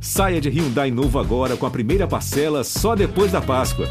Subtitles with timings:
[0.00, 3.86] Saia de Hyundai novo agora com a primeira parcela só depois da Páscoa.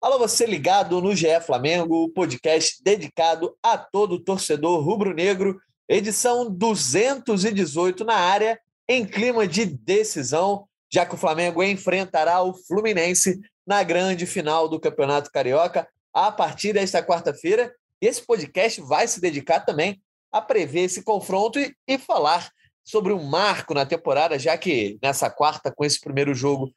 [0.00, 8.14] Alô, você ligado no GE Flamengo, podcast dedicado a todo torcedor rubro-negro, edição 218 na
[8.14, 8.58] área,
[8.88, 14.80] em clima de decisão, já que o Flamengo enfrentará o Fluminense na grande final do
[14.80, 17.72] Campeonato Carioca a partir desta quarta-feira.
[18.00, 20.00] Esse podcast vai se dedicar também
[20.32, 22.50] a prever esse confronto e, e falar
[22.84, 26.70] sobre um marco na temporada, já que nessa quarta, com esse primeiro jogo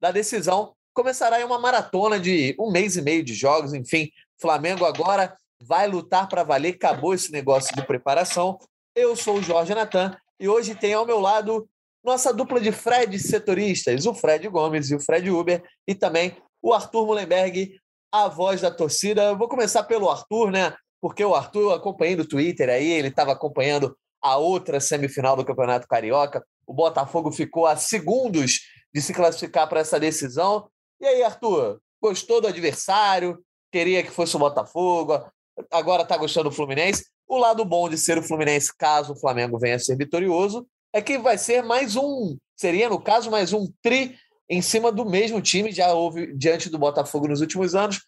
[0.00, 3.72] da decisão, começará uma maratona de um mês e meio de jogos.
[3.72, 6.74] Enfim, Flamengo agora vai lutar para valer.
[6.74, 8.58] Acabou esse negócio de preparação.
[8.94, 11.68] Eu sou o Jorge Natan e hoje tem ao meu lado
[12.04, 16.74] nossa dupla de Fred setoristas, o Fred Gomes e o Fred Uber, e também o
[16.74, 17.80] Arthur Mullenberg,
[18.14, 19.34] a voz da torcida.
[19.34, 20.72] vou começar pelo Arthur, né?
[21.00, 25.88] Porque o Arthur, acompanhando o Twitter aí, ele estava acompanhando a outra semifinal do Campeonato
[25.88, 26.40] Carioca.
[26.64, 28.60] O Botafogo ficou a segundos
[28.94, 30.68] de se classificar para essa decisão.
[31.00, 33.44] E aí, Arthur, gostou do adversário?
[33.72, 35.20] Queria que fosse o Botafogo?
[35.68, 37.06] Agora está gostando do Fluminense?
[37.26, 41.02] O lado bom de ser o Fluminense, caso o Flamengo venha a ser vitorioso, é
[41.02, 44.16] que vai ser mais um, seria no caso mais um tri
[44.48, 48.02] em cima do mesmo time, já houve diante do Botafogo nos últimos anos,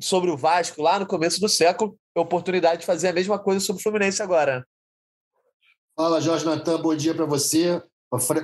[0.00, 3.60] sobre o Vasco lá no começo do século, a oportunidade de fazer a mesma coisa
[3.60, 4.66] sobre o Fluminense agora.
[5.94, 7.82] Fala, Jorge Natan, bom dia para você,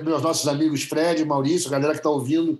[0.03, 2.59] meus nossos amigos Fred, Maurício, galera que está ouvindo.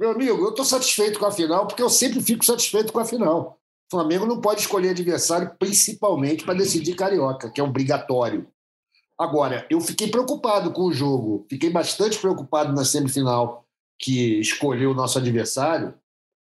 [0.00, 3.04] Meu amigo, eu estou satisfeito com a final, porque eu sempre fico satisfeito com a
[3.04, 3.60] final.
[3.86, 8.48] O Flamengo não pode escolher adversário, principalmente para decidir carioca, que é obrigatório.
[9.16, 13.63] Agora, eu fiquei preocupado com o jogo, fiquei bastante preocupado na semifinal,
[13.98, 15.94] que escolheu o nosso adversário,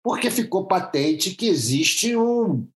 [0.02, 2.66] porque ficou patente que existe um,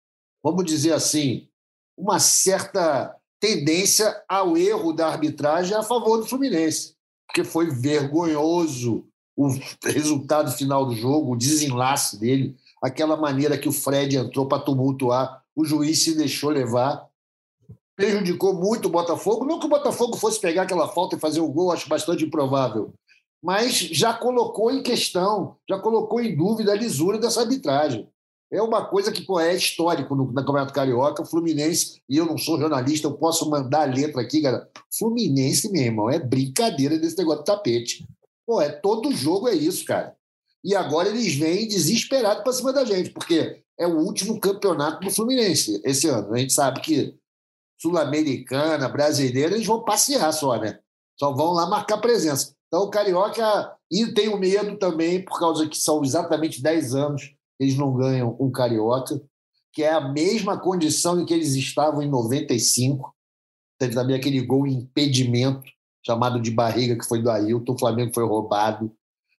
[0.42, 1.48] vamos dizer assim,
[1.97, 6.94] uma certa tendência ao erro da arbitragem a favor do Fluminense,
[7.27, 9.48] porque foi vergonhoso o
[9.84, 15.45] resultado final do jogo, o desenlace dele, aquela maneira que o Fred entrou para tumultuar,
[15.55, 17.07] o juiz se deixou levar,
[17.95, 19.45] prejudicou muito o Botafogo.
[19.45, 22.92] Não que o Botafogo fosse pegar aquela falta e fazer o gol, acho bastante improvável,
[23.43, 28.09] mas já colocou em questão, já colocou em dúvida a lisura dessa arbitragem.
[28.51, 31.25] É uma coisa que pô, é histórico no, na Campeonato Carioca.
[31.25, 34.69] Fluminense, e eu não sou jornalista, eu posso mandar a letra aqui, galera.
[34.97, 38.09] Fluminense, meu irmão, é brincadeira desse negócio de tapete.
[38.47, 40.17] Pô, é todo jogo é isso, cara.
[40.65, 45.11] E agora eles vêm desesperados para cima da gente, porque é o último campeonato do
[45.11, 46.35] Fluminense esse ano.
[46.35, 47.15] A gente sabe que
[47.81, 50.81] Sul-Americana, brasileira, eles vão passear só, né?
[51.19, 52.55] Só vão lá marcar presença.
[52.68, 57.64] Então, o Carioca, e tenho medo também, por causa que são exatamente 10 anos que
[57.64, 59.20] eles não ganham um Carioca,
[59.73, 63.14] que é a mesma condição em que eles estavam em 95.
[63.78, 65.67] Teve também aquele gol impedimento,
[66.05, 67.73] chamado de barriga, que foi do Ailton.
[67.73, 68.92] O Flamengo foi roubado.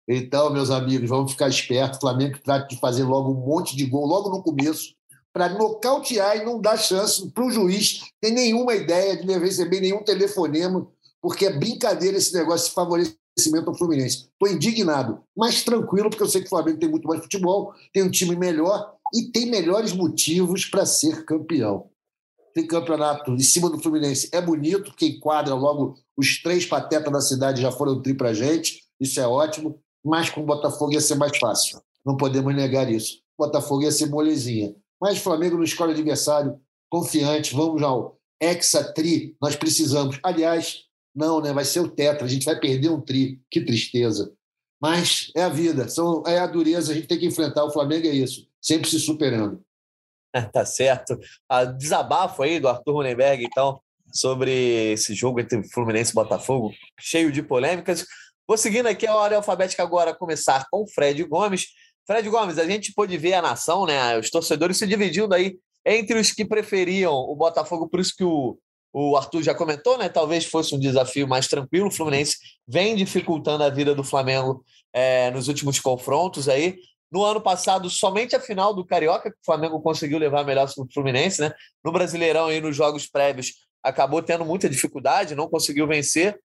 [0.07, 1.97] Então, meus amigos, vamos ficar espertos.
[1.97, 4.95] O Flamengo trata de fazer logo um monte de gol, logo no começo,
[5.31, 10.03] para nocautear e não dar chance para o juiz ter nenhuma ideia de receber nenhum
[10.03, 10.87] telefonema,
[11.21, 14.29] porque é brincadeira esse negócio de favorecimento ao Fluminense.
[14.33, 18.03] Estou indignado, mas tranquilo, porque eu sei que o Flamengo tem muito mais futebol, tem
[18.03, 21.89] um time melhor e tem melhores motivos para ser campeão.
[22.53, 27.21] Tem campeonato em cima do Fluminense é bonito, porque enquadra logo os três patetas da
[27.21, 31.15] cidade já foram tri para gente, isso é ótimo, mas com o Botafogo ia ser
[31.15, 31.79] mais fácil.
[32.05, 33.21] Não podemos negar isso.
[33.37, 34.75] Botafogo ia ser molezinha.
[34.99, 40.19] Mas Flamengo não escolhe adversário, confiante, vamos ao Hexa-Tri, nós precisamos.
[40.23, 41.53] Aliás, não, né?
[41.53, 44.33] Vai ser o Tetra, a gente vai perder um Tri, que tristeza.
[44.81, 47.65] Mas é a vida, são, é a dureza, a gente tem que enfrentar.
[47.65, 49.61] O Flamengo é isso, sempre se superando.
[50.53, 51.19] tá certo.
[51.47, 53.79] A desabafo aí do Arthur Runenberg, então,
[54.13, 58.05] sobre esse jogo entre Fluminense e Botafogo, cheio de polêmicas.
[58.47, 61.67] Vou seguindo aqui a ordem alfabética agora, começar com Fred Gomes.
[62.07, 64.17] Fred Gomes, a gente pôde ver a nação, né?
[64.17, 68.57] Os torcedores se dividindo aí entre os que preferiam o Botafogo, por isso que o,
[68.91, 70.09] o Arthur já comentou, né?
[70.09, 71.87] Talvez fosse um desafio mais tranquilo.
[71.87, 72.37] O Fluminense
[72.67, 76.77] vem dificultando a vida do Flamengo é, nos últimos confrontos aí.
[77.11, 80.89] No ano passado, somente a final do Carioca, que o Flamengo conseguiu levar melhor sobre
[80.89, 81.51] o Fluminense, né?
[81.83, 83.53] No Brasileirão e nos jogos prévios,
[83.83, 86.39] acabou tendo muita dificuldade, não conseguiu vencer.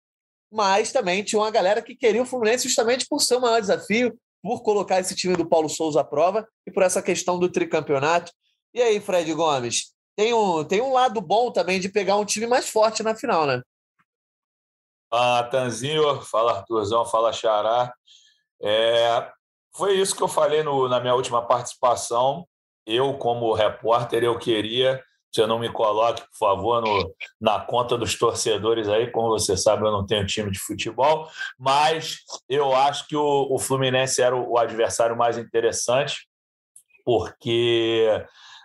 [0.50, 4.16] Mas também tinha uma galera que queria o Fluminense justamente por ser o maior desafio,
[4.42, 8.30] por colocar esse time do Paulo Souza à prova e por essa questão do tricampeonato.
[8.72, 12.46] E aí, Fred Gomes, tem um, tem um lado bom também de pegar um time
[12.46, 13.62] mais forte na final, né?
[15.12, 17.92] Ah, Tanzinho, fala Arthurzão, fala Xará.
[18.62, 19.30] É,
[19.74, 22.46] foi isso que eu falei no, na minha última participação.
[22.86, 25.02] Eu, como repórter, eu queria
[25.32, 29.10] Você não me coloque, por favor, no, na conta dos torcedores aí.
[29.10, 31.28] Como você sabe, eu não tenho time de futebol,
[31.58, 32.18] mas
[32.48, 36.28] eu acho que o, o Fluminense era o, o adversário mais interessante,
[37.04, 38.08] porque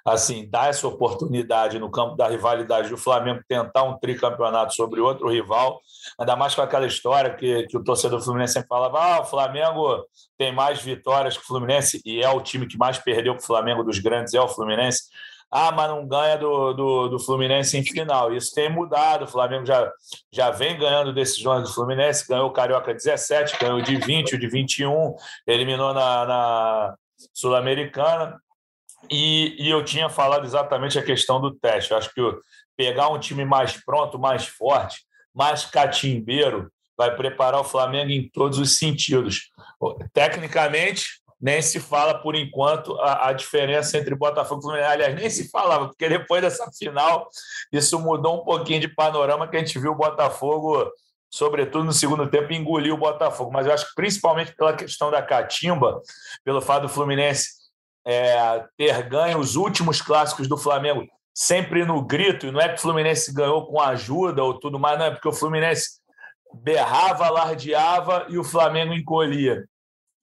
[0.05, 5.29] assim, dar essa oportunidade no campo da rivalidade do Flamengo tentar um tricampeonato sobre outro
[5.29, 5.79] rival,
[6.19, 10.05] ainda mais com aquela história que, que o torcedor Fluminense sempre falava: ah, o Flamengo
[10.37, 13.45] tem mais vitórias que o Fluminense e é o time que mais perdeu para o
[13.45, 15.03] Flamengo dos grandes, é o Fluminense.
[15.51, 18.31] Ah, mas não ganha do, do, do, Fluminense em final.
[18.31, 19.25] Isso tem mudado.
[19.25, 19.91] O Flamengo já,
[20.31, 24.47] já vem ganhando decisões do Fluminense, ganhou o Carioca 17, ganhou de 20, o de
[24.47, 25.15] 21,
[25.47, 26.95] eliminou na, na
[27.33, 28.39] Sul-Americana.
[29.11, 31.91] E, e, eu tinha falado exatamente a questão do teste.
[31.91, 32.21] Eu acho que
[32.77, 35.03] pegar um time mais pronto, mais forte,
[35.33, 39.51] mais catimbeiro, vai preparar o Flamengo em todos os sentidos.
[40.13, 44.91] Tecnicamente, nem se fala por enquanto a, a, diferença entre Botafogo e Fluminense.
[44.91, 47.29] Aliás, nem se falava, porque depois dessa final
[47.71, 50.91] isso mudou um pouquinho de panorama que a gente viu o Botafogo,
[51.31, 53.51] sobretudo no segundo tempo, engolir o Botafogo.
[53.51, 56.01] Mas eu acho que principalmente pela questão da catimba,
[56.43, 57.58] pelo fato do Fluminense
[58.09, 62.79] é, ter ganho os últimos clássicos do Flamengo sempre no grito, e não é que
[62.79, 65.99] o Fluminense ganhou com ajuda ou tudo mais, não, é porque o Fluminense
[66.51, 69.63] berrava, alardeava e o Flamengo encolhia.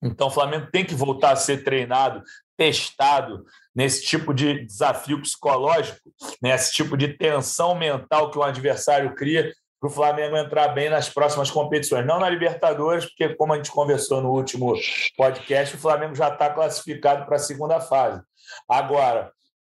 [0.03, 2.23] Então, o Flamengo tem que voltar a ser treinado,
[2.57, 6.01] testado nesse tipo de desafio psicológico,
[6.43, 11.09] nesse tipo de tensão mental que o adversário cria para o Flamengo entrar bem nas
[11.09, 12.07] próximas competições.
[12.07, 14.75] Não na Libertadores, porque, como a gente conversou no último
[15.17, 18.23] podcast, o Flamengo já está classificado para a segunda fase.
[18.69, 19.33] Agora,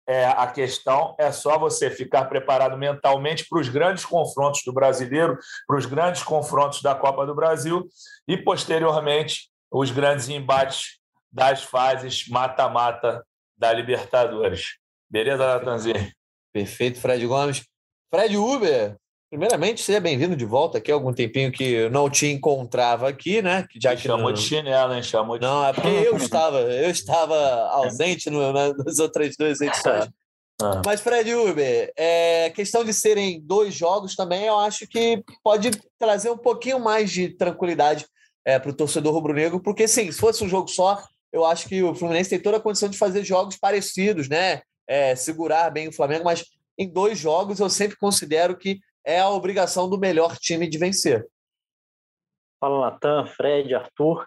[0.08, 5.36] é, a questão é só você ficar preparado mentalmente para os grandes confrontos do brasileiro,
[5.66, 7.86] para os grandes confrontos da Copa do Brasil
[8.26, 10.98] e, posteriormente, os grandes embates
[11.30, 13.22] das fases mata-mata
[13.54, 14.78] da Libertadores.
[15.10, 16.10] Beleza, Natanzinho?
[16.52, 17.66] Perfeito, Fred Gomes.
[18.10, 18.96] Fred Uber,
[19.30, 20.90] primeiramente, seja bem-vindo de volta aqui.
[20.90, 23.66] Algum tempinho que eu não te encontrava aqui, né?
[23.80, 24.32] Já que chamou não...
[24.32, 25.02] de chinelo, hein?
[25.02, 27.36] Chamou de Não, é porque eu estava, eu estava
[27.70, 30.08] ausente no, nas outras duas edições.
[30.60, 30.82] Ah.
[30.84, 36.30] Mas, Fred Uber, é, questão de serem dois jogos também, eu acho que pode trazer
[36.30, 38.04] um pouquinho mais de tranquilidade
[38.44, 41.00] é, para o torcedor rubro-negro, porque sim, se fosse um jogo só,
[41.32, 44.62] eu acho que o Fluminense tem toda a condição de fazer jogos parecidos, né?
[44.88, 46.44] É, segurar bem o Flamengo, mas
[46.76, 51.26] em dois jogos eu sempre considero que é a obrigação do melhor time de vencer.
[52.60, 54.26] Fala, Natan, Fred, Arthur.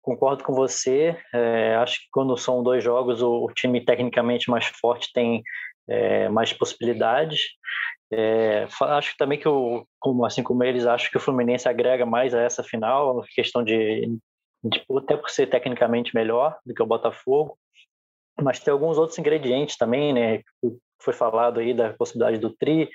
[0.00, 1.20] Concordo com você.
[1.34, 5.42] É, acho que quando são dois jogos, o, o time tecnicamente mais forte tem
[5.86, 7.40] é, mais possibilidades.
[8.10, 9.48] É, acho também que,
[9.98, 14.06] como, assim como eles, acho que o Fluminense agrega mais a essa final, questão de,
[14.64, 17.58] de até por ser tecnicamente melhor do que o Botafogo,
[18.40, 20.42] mas tem alguns outros ingredientes também, né?
[21.02, 22.88] Foi falado aí da possibilidade do Tri,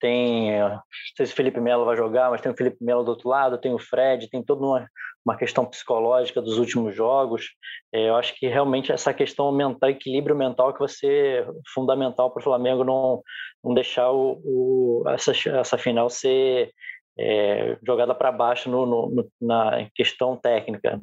[0.00, 0.82] tem, não
[1.16, 3.58] sei se o Felipe Melo vai jogar, mas tem o Felipe Melo do outro lado,
[3.58, 4.88] tem o Fred, tem toda uma,
[5.24, 7.50] uma questão psicológica dos últimos jogos.
[7.92, 12.40] É, eu acho que realmente essa questão mental, equilíbrio mental, que vai ser fundamental para
[12.40, 13.22] o Flamengo não,
[13.62, 16.70] não deixar o, o, essa, essa final ser
[17.18, 21.00] é, jogada para baixo no, no, na questão técnica.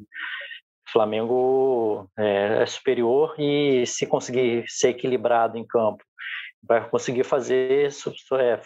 [0.88, 6.04] O Flamengo é, é, superior e se conseguir ser equilibrado em campo,
[6.62, 7.90] vai conseguir fazer
[8.38, 8.60] é,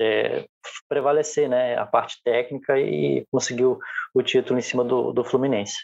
[0.00, 0.46] é,
[0.88, 3.78] prevalecer né, a parte técnica e conseguir o,
[4.14, 5.76] o título em cima do, do Fluminense.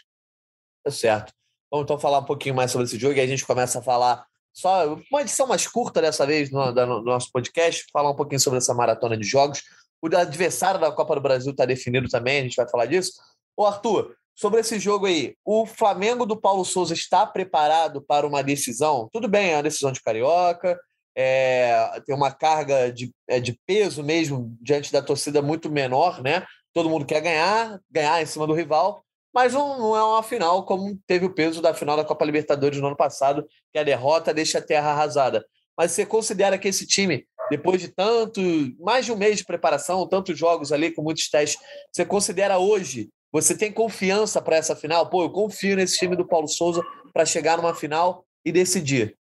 [0.83, 1.33] Tá certo.
[1.71, 4.25] Vamos então falar um pouquinho mais sobre esse jogo e a gente começa a falar
[4.53, 8.57] só uma edição mais curta dessa vez no, no nosso podcast, falar um pouquinho sobre
[8.57, 9.61] essa maratona de jogos.
[10.01, 13.13] O adversário da Copa do Brasil está definido também, a gente vai falar disso.
[13.55, 18.41] Ô, Arthur, sobre esse jogo aí, o Flamengo do Paulo Souza está preparado para uma
[18.41, 19.09] decisão?
[19.11, 20.79] Tudo bem, é uma decisão de carioca,
[21.21, 26.45] é, tem uma carga de, é, de peso mesmo diante da torcida muito menor, né?
[26.73, 30.65] Todo mundo quer ganhar, ganhar em cima do rival, mas não, não, é uma final
[30.65, 34.33] como teve o peso da final da Copa Libertadores no ano passado, que a derrota
[34.33, 35.45] deixa a terra arrasada.
[35.77, 38.39] Mas você considera que esse time, depois de tanto,
[38.79, 41.61] mais de um mês de preparação, tantos jogos ali com muitos testes,
[41.91, 45.09] você considera hoje, você tem confiança para essa final?
[45.09, 49.18] Pô, eu confio nesse time do Paulo Souza para chegar numa final e decidir.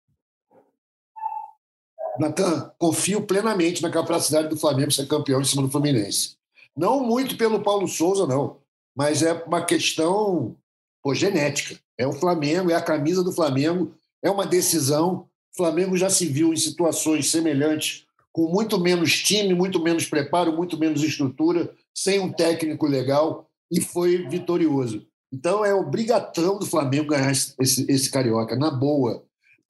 [2.18, 6.36] Natan, confio plenamente na capacidade do Flamengo ser campeão em cima do Fluminense.
[6.76, 8.58] Não muito pelo Paulo Souza, não,
[8.96, 10.56] mas é uma questão
[11.02, 11.78] pô, genética.
[11.98, 13.92] É o Flamengo, é a camisa do Flamengo,
[14.22, 15.28] é uma decisão.
[15.52, 20.52] O Flamengo já se viu em situações semelhantes, com muito menos time, muito menos preparo,
[20.52, 25.06] muito menos estrutura, sem um técnico legal, e foi vitorioso.
[25.32, 29.24] Então é obrigação do Flamengo ganhar esse, esse carioca, na boa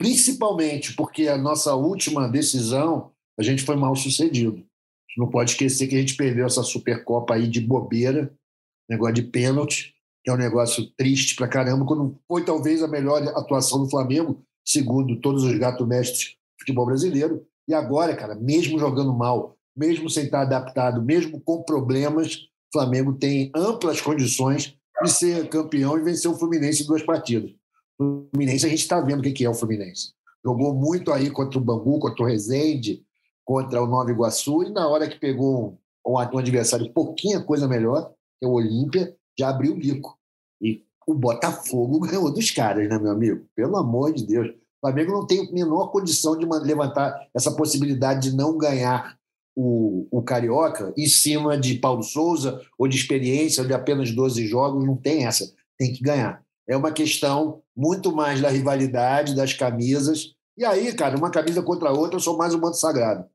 [0.04, 4.62] principalmente porque a nossa última decisão a gente foi mal sucedido.
[5.16, 8.30] Não pode esquecer que a gente perdeu essa Supercopa aí de bobeira,
[8.86, 13.22] negócio de pênalti, que é um negócio triste pra caramba, quando foi talvez a melhor
[13.28, 17.46] atuação do Flamengo, segundo todos os gato mestres do futebol brasileiro.
[17.66, 23.14] E agora, cara, mesmo jogando mal, mesmo sem estar adaptado, mesmo com problemas, o Flamengo
[23.14, 27.50] tem amplas condições de ser campeão e vencer o Fluminense em duas partidas.
[27.96, 30.12] Fluminense, a gente está vendo o que é o Fluminense.
[30.44, 33.02] Jogou muito aí contra o Bangu, contra o Rezende,
[33.44, 38.12] contra o Nova Iguaçu, e na hora que pegou um, um adversário pouquinha coisa melhor,
[38.38, 40.18] que é o Olímpia, já abriu o bico.
[40.60, 43.46] E o Botafogo ganhou dos caras, né, meu amigo?
[43.54, 44.48] Pelo amor de Deus.
[44.48, 49.16] O Flamengo não tem a menor condição de levantar essa possibilidade de não ganhar
[49.56, 54.46] o, o Carioca em cima de Paulo Souza ou de experiência ou de apenas 12
[54.46, 54.84] jogos.
[54.84, 55.50] Não tem essa.
[55.78, 56.43] Tem que ganhar.
[56.68, 60.34] É uma questão muito mais da rivalidade, das camisas.
[60.56, 63.26] E aí, cara, uma camisa contra a outra, eu sou mais um manto sagrado.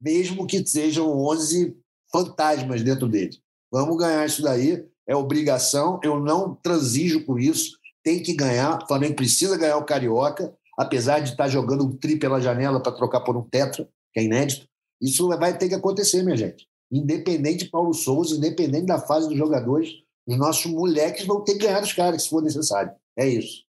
[0.00, 1.76] Mesmo que sejam 11
[2.10, 3.36] fantasmas dentro dele.
[3.70, 6.00] Vamos ganhar isso daí, é obrigação.
[6.02, 7.78] Eu não transijo com isso.
[8.02, 8.82] Tem que ganhar.
[8.82, 12.92] O Flamengo precisa ganhar o Carioca, apesar de estar jogando um tri pela janela para
[12.92, 14.66] trocar por um tetra, que é inédito.
[15.00, 16.66] Isso vai ter que acontecer, minha gente.
[16.90, 19.90] Independente de Paulo Souza, independente da fase dos jogadores,
[20.26, 22.92] os nossos moleques vão ter que ganhar os caras, se for necessário.
[23.16, 23.64] É isso.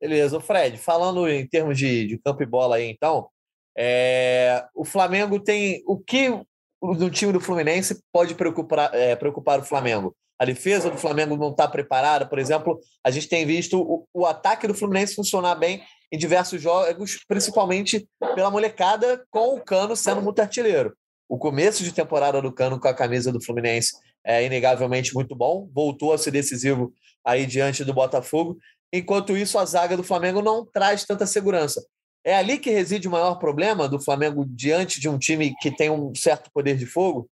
[0.00, 0.40] Beleza.
[0.40, 3.28] Fred, falando em termos de, de campo e bola aí, então,
[3.76, 5.82] é, o Flamengo tem.
[5.86, 6.28] O que
[6.82, 10.14] no time do Fluminense pode preocupar, é, preocupar o Flamengo?
[10.38, 14.26] A defesa do Flamengo não está preparada, por exemplo, a gente tem visto o, o
[14.26, 20.20] ataque do Fluminense funcionar bem em diversos jogos, principalmente pela molecada, com o Cano sendo
[20.20, 20.96] muito artilheiro.
[21.28, 25.68] O começo de temporada do Cano com a camisa do Fluminense é inegavelmente muito bom,
[25.72, 26.92] voltou a ser decisivo
[27.24, 28.58] aí diante do Botafogo.
[28.92, 31.84] Enquanto isso, a zaga do Flamengo não traz tanta segurança.
[32.24, 35.90] É ali que reside o maior problema do Flamengo diante de um time que tem
[35.90, 37.28] um certo poder de fogo?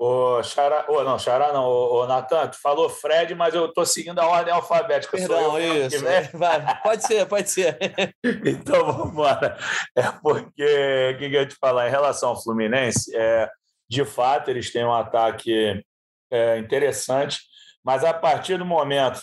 [0.00, 3.84] Ô, Xará, ô, não, Xará não, ô, ô Natan, tu falou Fred, mas eu estou
[3.84, 5.16] seguindo a ordem alfabética.
[5.16, 6.04] Perdão, eu, isso.
[6.34, 7.76] Vai, pode ser, pode ser.
[8.46, 9.58] então, vamos embora.
[9.96, 13.50] É porque, o que, que eu ia te falar, em relação ao Fluminense, é,
[13.88, 15.82] de fato, eles têm um ataque
[16.30, 17.40] é, interessante,
[17.82, 19.20] mas a partir do momento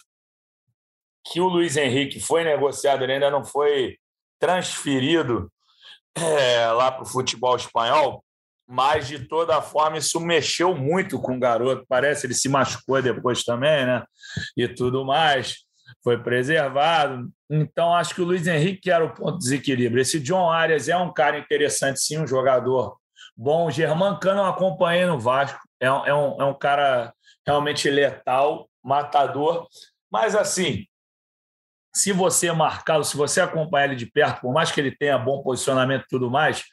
[1.25, 3.97] que o Luiz Henrique foi negociado, ele ainda não foi
[4.39, 5.51] transferido
[6.15, 8.23] é, lá para o futebol espanhol,
[8.67, 11.85] mas de toda forma isso mexeu muito com o garoto.
[11.87, 14.03] Parece ele se machucou depois também, né?
[14.57, 15.65] E tudo mais.
[16.03, 17.29] Foi preservado.
[17.49, 20.01] Então, acho que o Luiz Henrique era o ponto de desequilíbrio.
[20.01, 22.97] Esse John Arias é um cara interessante, sim, um jogador
[23.35, 23.67] bom.
[23.67, 25.59] O Germancano eu acompanhei no Vasco.
[25.79, 27.13] É um, é um, é um cara
[27.45, 29.67] realmente letal, matador.
[30.11, 30.85] Mas, assim,
[31.93, 35.41] se você marcá-lo, se você acompanhar ele de perto, por mais que ele tenha bom
[35.41, 36.63] posicionamento e tudo mais,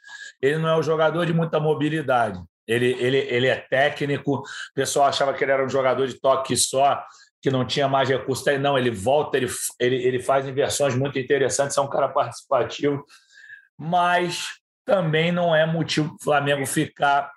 [0.41, 2.41] ele não é um jogador de muita mobilidade.
[2.67, 6.57] Ele, ele, ele é técnico, o pessoal achava que ele era um jogador de toque
[6.57, 7.05] só,
[7.41, 8.45] que não tinha mais recursos.
[8.59, 13.05] Não, ele volta, ele, ele, ele faz inversões muito interessantes, é um cara participativo,
[13.77, 17.31] mas também não é motivo para o Flamengo ficar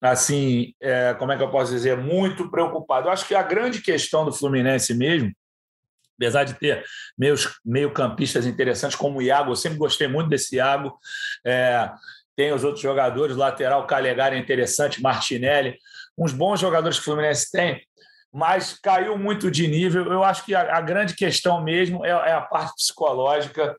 [0.00, 3.06] assim, é, como é que eu posso dizer, muito preocupado.
[3.06, 5.32] Eu acho que a grande questão do Fluminense mesmo
[6.22, 6.84] apesar de ter
[7.18, 10.96] meus meio-campistas interessantes como o Iago, eu sempre gostei muito desse Iago.
[11.44, 11.90] É,
[12.36, 15.76] tem os outros jogadores, lateral Calegari é interessante, Martinelli,
[16.16, 17.82] uns bons jogadores que o Fluminense tem,
[18.32, 20.06] mas caiu muito de nível.
[20.12, 23.76] Eu acho que a, a grande questão mesmo é, é, a parte psicológica.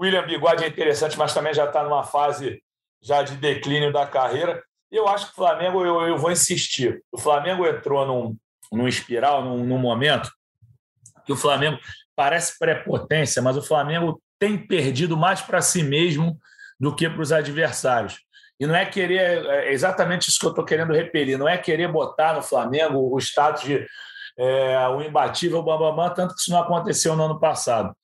[0.00, 2.62] William Bigode é interessante, mas também já está numa fase
[3.02, 4.62] já de declínio da carreira.
[4.90, 8.36] Eu acho que o Flamengo, eu, eu vou insistir, o Flamengo entrou num,
[8.72, 10.30] num espiral, num, num momento
[11.24, 11.78] que o Flamengo
[12.14, 16.38] parece prepotência, mas o Flamengo tem perdido mais para si mesmo
[16.78, 18.20] do que para os adversários.
[18.58, 21.90] E não é querer, é exatamente isso que eu estou querendo repelir, não é querer
[21.90, 23.86] botar no Flamengo o status de
[24.38, 27.94] é, o imbatível bambambam, tanto que isso não aconteceu no ano passado.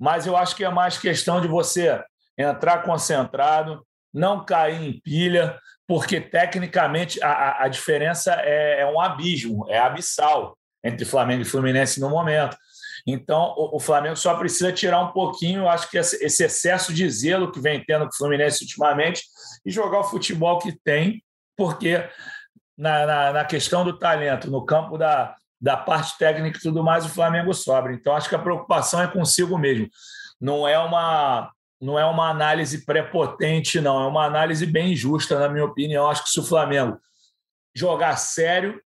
[0.00, 2.02] Mas eu acho que é mais questão de você
[2.38, 9.66] entrar concentrado, não cair em pilha, porque tecnicamente a, a diferença é, é um abismo,
[9.68, 12.56] é abissal entre Flamengo e Fluminense no momento.
[13.06, 17.08] Então, o, o Flamengo só precisa tirar um pouquinho, acho que esse, esse excesso de
[17.10, 19.24] zelo que vem tendo com o Fluminense ultimamente
[19.66, 21.22] e jogar o futebol que tem,
[21.56, 22.08] porque
[22.76, 27.04] na, na, na questão do talento, no campo da, da parte técnica e tudo mais,
[27.04, 27.92] o Flamengo sobra.
[27.92, 29.88] Então, acho que a preocupação é consigo mesmo.
[30.40, 34.02] Não é uma, não é uma análise prepotente, não.
[34.02, 36.08] É uma análise bem justa, na minha opinião.
[36.08, 36.98] Acho que se o Flamengo
[37.74, 38.80] jogar sério,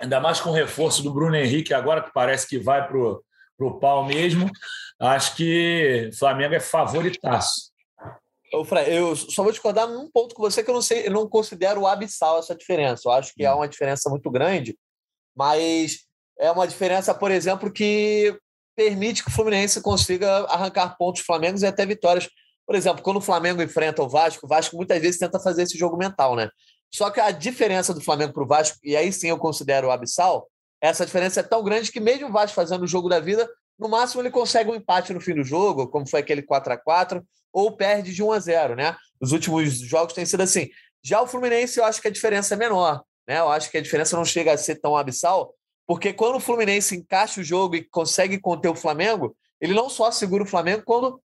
[0.00, 3.78] ainda mais com o reforço do Bruno Henrique, agora que parece que vai para o
[3.78, 4.50] pau mesmo,
[4.98, 7.70] acho que o Flamengo é favoritaço.
[8.50, 11.28] Eu, eu só vou discordar num ponto com você que eu não sei, eu não
[11.28, 13.02] considero abissal essa diferença.
[13.04, 14.74] Eu acho que há uma diferença muito grande,
[15.38, 16.00] mas
[16.36, 18.36] é uma diferença, por exemplo, que
[18.76, 22.28] permite que o Fluminense consiga arrancar pontos Flamengo e até vitórias.
[22.66, 25.78] Por exemplo, quando o Flamengo enfrenta o Vasco, o Vasco muitas vezes tenta fazer esse
[25.78, 26.50] jogo mental, né?
[26.92, 29.90] Só que a diferença do Flamengo para o Vasco, e aí sim eu considero o
[29.92, 30.48] abissal,
[30.80, 33.88] essa diferença é tão grande que mesmo o Vasco fazendo o jogo da vida, no
[33.88, 37.24] máximo ele consegue um empate no fim do jogo, como foi aquele 4 a 4
[37.52, 38.96] ou perde de 1 a 0 né?
[39.20, 40.68] Os últimos jogos têm sido assim.
[41.02, 43.38] Já o Fluminense, eu acho que a diferença é menor, né?
[43.38, 45.54] Eu acho que a diferença não chega a ser tão abissal,
[45.86, 50.10] porque quando o Fluminense encaixa o jogo e consegue conter o Flamengo, ele não só
[50.10, 51.20] segura o Flamengo, quando,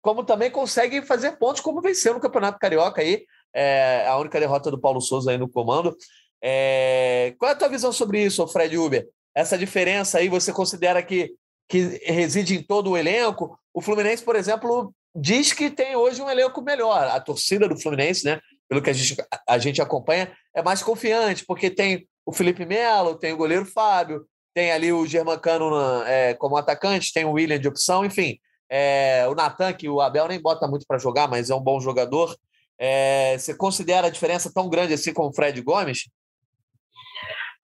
[0.00, 4.70] como também consegue fazer pontos, como venceu no Campeonato Carioca aí, é, a única derrota
[4.70, 5.96] do Paulo Souza aí no comando.
[6.40, 9.08] É, qual é a tua visão sobre isso, Fred Uber?
[9.34, 11.32] Essa diferença aí, você considera que,
[11.68, 13.58] que reside em todo o elenco?
[13.74, 17.08] O Fluminense, por exemplo, diz que tem hoje um elenco melhor.
[17.08, 19.16] A torcida do Fluminense, né, pelo que a gente,
[19.48, 24.26] a gente acompanha, é mais confiante, porque tem o Felipe Melo, tem o goleiro Fábio,
[24.54, 25.70] tem ali o Germancano
[26.04, 28.38] é, como atacante, tem o William de opção, enfim.
[28.70, 31.80] É, o Natan, que o Abel nem bota muito para jogar, mas é um bom
[31.80, 32.36] jogador.
[32.78, 36.10] É, você considera a diferença tão grande assim como o Fred Gomes?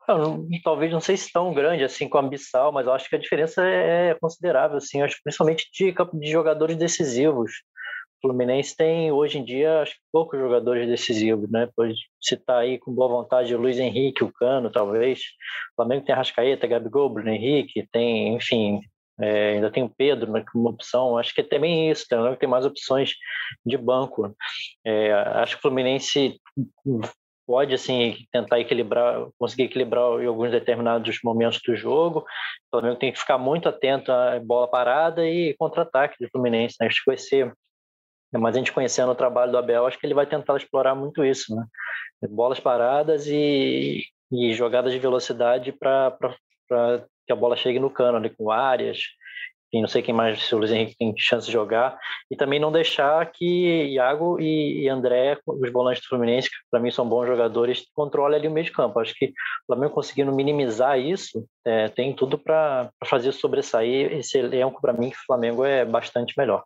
[0.09, 3.17] Não, talvez não sei se tão grande assim com a Bissau, mas eu acho que
[3.17, 7.53] a diferença é, é considerável, assim, acho principalmente de, de jogadores decisivos.
[8.25, 11.69] Fluminense tem hoje em dia acho poucos jogadores decisivos, né?
[11.77, 15.21] Pode citar aí com boa vontade o Luiz Henrique, o Cano, talvez.
[15.73, 18.81] O Flamengo tem Rascaeta, Gabigol, Bruno Henrique, tem, enfim,
[19.21, 21.19] é, ainda tem o Pedro né, como opção.
[21.19, 23.13] Acho que é também isso, tem, tem mais opções
[23.65, 24.35] de banco.
[24.83, 26.41] É, acho que o Fluminense
[27.47, 32.21] pode assim tentar equilibrar, conseguir equilibrar em alguns determinados momentos do jogo.
[32.21, 36.77] O Flamengo tem que ficar muito atento à bola parada e contra-ataque do Fluminense.
[36.81, 36.87] Né?
[36.87, 37.53] Acho que vai ser
[38.39, 41.25] mas a gente conhecendo o trabalho do Abel, acho que ele vai tentar explorar muito
[41.25, 41.65] isso, né?
[42.29, 46.17] Bolas paradas e, e jogadas de velocidade para
[47.27, 48.99] que a bola chegue no cano ali com áreas,
[49.75, 51.99] enfim, não sei quem mais, se o Luiz Henrique tem chance de jogar,
[52.31, 56.93] e também não deixar que Iago e, André, os volantes do Fluminense, que para mim
[56.93, 59.01] são bons jogadores, controlem ali o meio de campo.
[59.01, 59.33] Acho que o
[59.67, 65.17] Flamengo conseguindo minimizar isso, é, tem tudo para fazer sobressair esse elenco, para mim, que
[65.17, 66.63] o Flamengo é bastante melhor.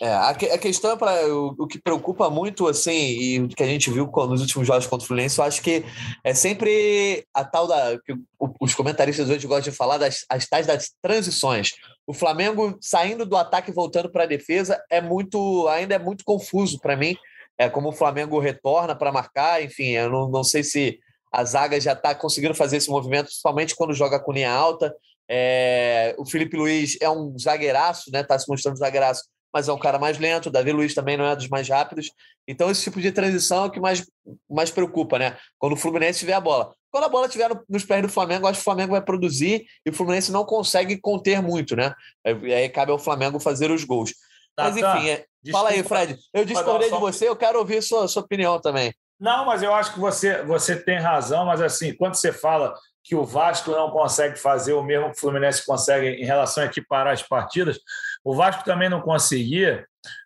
[0.00, 3.62] É, a, a, questão é para o, o, que preocupa muito, assim, e o que
[3.62, 5.84] a gente viu nos últimos jogos contra o Fluminense, eu acho que
[6.24, 7.98] é sempre a tal da.
[7.98, 8.14] que
[8.60, 11.72] os comentaristas hoje gostam de falar das as tais das transições.
[12.06, 15.68] O Flamengo saindo do ataque e voltando para a defesa é muito.
[15.68, 17.14] ainda é muito confuso para mim.
[17.58, 20.98] É como o Flamengo retorna para marcar, enfim, eu não, não sei se
[21.30, 24.94] a zaga já está conseguindo fazer esse movimento, principalmente quando joga com linha alta.
[25.28, 28.20] É, o Felipe Luiz é um zagueiraço, né?
[28.20, 30.46] Está se mostrando zagueiraço mas é um cara mais lento.
[30.46, 32.10] O Davi Luiz também não é dos mais rápidos.
[32.48, 34.06] Então, esse tipo de transição é o que mais,
[34.50, 35.36] mais preocupa, né?
[35.58, 36.74] Quando o Fluminense tiver a bola.
[36.90, 39.90] Quando a bola estiver nos pés do Flamengo, acho que o Flamengo vai produzir e
[39.90, 41.94] o Fluminense não consegue conter muito, né?
[42.24, 44.12] E aí cabe ao Flamengo fazer os gols.
[44.54, 45.24] Tá, mas, enfim, é...
[45.50, 46.18] fala aí, Fred.
[46.34, 48.92] Eu discordei de você, eu quero ouvir sua, sua opinião também.
[49.18, 53.14] Não, mas eu acho que você, você tem razão, mas assim, quando você fala que
[53.14, 57.12] o Vasco não consegue fazer o mesmo que o Fluminense consegue em relação a equiparar
[57.12, 57.78] as partidas,
[58.24, 59.84] o Vasco também não conseguia,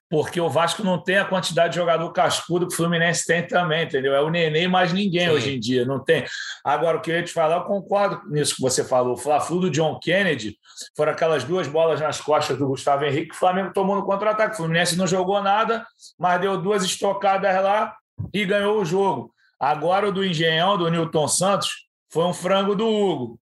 [0.09, 3.85] porque o Vasco não tem a quantidade de jogador cascudo que o Fluminense tem também,
[3.85, 4.15] entendeu?
[4.15, 5.35] É o Neném mais ninguém Sim.
[5.35, 6.25] hoje em dia, não tem.
[6.65, 9.15] Agora, o que eu ia te falar, eu concordo nisso que você falou.
[9.15, 10.57] O Fla-Flu do John Kennedy
[10.97, 14.55] foram aquelas duas bolas nas costas do Gustavo Henrique que o Flamengo tomou no contra-ataque.
[14.55, 15.85] O Fluminense não jogou nada,
[16.19, 17.97] mas deu duas estocadas lá
[18.33, 19.33] e ganhou o jogo.
[19.59, 21.86] Agora o do Engenhão, do Newton Santos,
[22.17, 23.39] foi um frango do Hugo.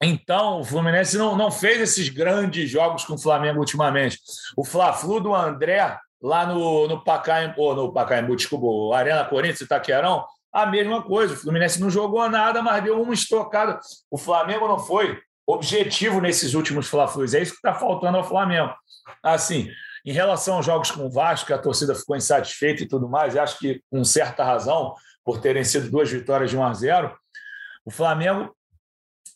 [0.00, 4.20] Então, o Fluminense não, não fez esses grandes jogos com o Flamengo ultimamente.
[4.56, 10.66] O Fla-Flu do André, lá no, no Pacaembu, no Pacaembu, desculpa, Arena Corinthians, Itaquerão, a
[10.66, 11.34] mesma coisa.
[11.34, 13.80] O Fluminense não jogou nada, mas deu uma estocada.
[14.08, 17.34] O Flamengo não foi objetivo nesses últimos Fla-Flus.
[17.34, 18.72] É isso que está faltando ao Flamengo.
[19.20, 19.68] Assim,
[20.04, 23.58] em relação aos jogos com o Vasco, a torcida ficou insatisfeita e tudo mais, acho
[23.58, 27.18] que com certa razão, por terem sido duas vitórias de 1 a 0,
[27.86, 28.52] o Flamengo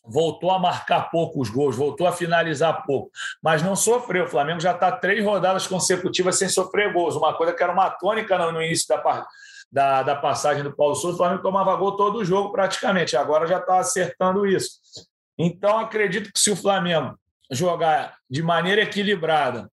[0.05, 3.11] voltou a marcar poucos gols, voltou a finalizar pouco,
[3.41, 4.25] mas não sofreu.
[4.25, 7.89] O Flamengo já está três rodadas consecutivas sem sofrer gols, uma coisa que era uma
[7.91, 9.27] tônica no início da,
[9.71, 11.15] da, da passagem do Paulo Souza.
[11.15, 14.81] O Flamengo tomava gol todo o jogo praticamente, agora já está acertando isso.
[15.39, 17.17] Então, acredito que se o Flamengo
[17.51, 19.71] jogar de maneira equilibrada,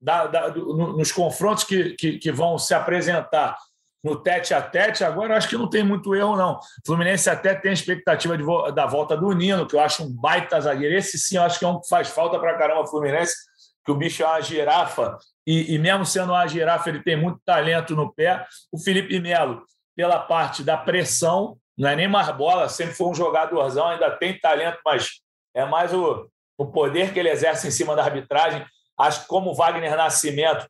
[0.00, 3.56] da, da, do, nos confrontos que, que, que vão se apresentar
[4.02, 6.54] no tete a tete, agora acho que não tem muito erro, não.
[6.56, 10.12] O Fluminense até tem a expectativa de, da volta do Nino, que eu acho um
[10.12, 10.94] baita zagueiro.
[10.94, 13.34] Esse sim, eu acho que é um que faz falta para caramba Fluminense,
[13.84, 17.40] que o bicho é uma girafa, e, e mesmo sendo uma girafa, ele tem muito
[17.44, 18.46] talento no pé.
[18.70, 19.62] O Felipe Melo,
[19.96, 24.38] pela parte da pressão, não é nem mais bola, sempre foi um jogadorzão, ainda tem
[24.38, 25.20] talento, mas
[25.54, 28.64] é mais o, o poder que ele exerce em cima da arbitragem.
[28.98, 30.68] Acho que como o Wagner Nascimento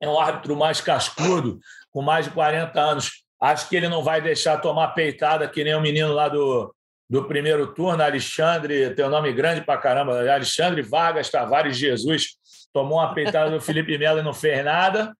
[0.00, 1.60] é um árbitro mais cascudo,
[1.92, 5.74] com mais de 40 anos, acho que ele não vai deixar tomar peitada que nem
[5.74, 6.74] o menino lá do,
[7.08, 12.36] do primeiro turno, Alexandre, tem um nome grande para caramba, Alexandre Vargas Tavares Jesus,
[12.72, 15.12] tomou uma peitada do Felipe Melo e não fez nada.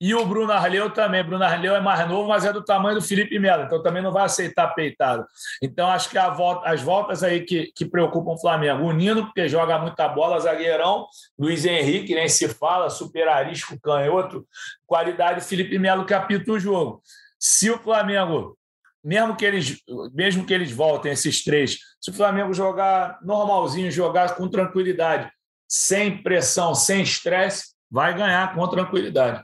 [0.00, 1.22] E o Bruno Arleu também.
[1.22, 4.10] Bruno Arleu é mais novo, mas é do tamanho do Felipe Melo, então também não
[4.10, 5.26] vai aceitar peitado.
[5.62, 8.84] Então, acho que volta, as voltas aí que, que preocupam o Flamengo.
[8.84, 11.06] O Nino, porque joga muita bola, zagueirão.
[11.38, 14.46] Luiz Henrique, nem se fala, super arisco, canhoto.
[14.86, 17.02] Qualidade Felipe Melo que apita o jogo.
[17.38, 18.56] Se o Flamengo,
[19.04, 19.82] mesmo que eles,
[20.14, 25.30] mesmo que eles voltem, esses três, se o Flamengo jogar normalzinho, jogar com tranquilidade,
[25.68, 29.42] sem pressão, sem estresse, vai ganhar com tranquilidade.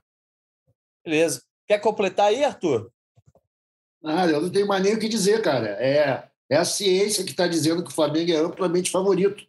[1.07, 1.41] Beleza.
[1.69, 2.91] Quer completar aí, Arthur?
[4.03, 5.69] Nada, eu não tenho mais nem o que dizer, cara.
[5.81, 9.45] É, é a ciência que está dizendo que o Flamengo é amplamente favorito.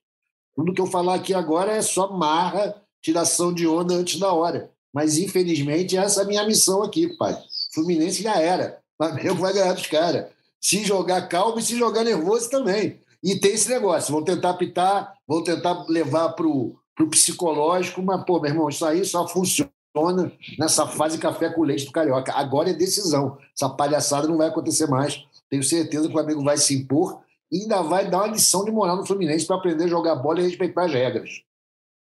[0.55, 4.71] Tudo que eu falar aqui agora é só marra, tiração de onda antes da hora.
[4.93, 7.35] Mas, infelizmente, essa é a minha missão aqui, pai.
[7.73, 8.79] Fluminense já era.
[8.95, 10.31] Flamengo vai ganhar dos caras.
[10.61, 12.99] Se jogar calmo e se jogar nervoso também.
[13.23, 18.39] E tem esse negócio, vão tentar apitar, vão tentar levar para o psicológico, mas, pô,
[18.39, 19.71] meu irmão, isso aí só funciona
[20.57, 22.33] nessa fase café com leite do Carioca.
[22.33, 23.37] Agora é decisão.
[23.55, 25.25] Essa palhaçada não vai acontecer mais.
[25.49, 27.21] Tenho certeza que o Flamengo vai se impor
[27.51, 30.39] e ainda vai dar uma lição de moral no Fluminense para aprender a jogar bola
[30.41, 31.41] e respeitar as regras.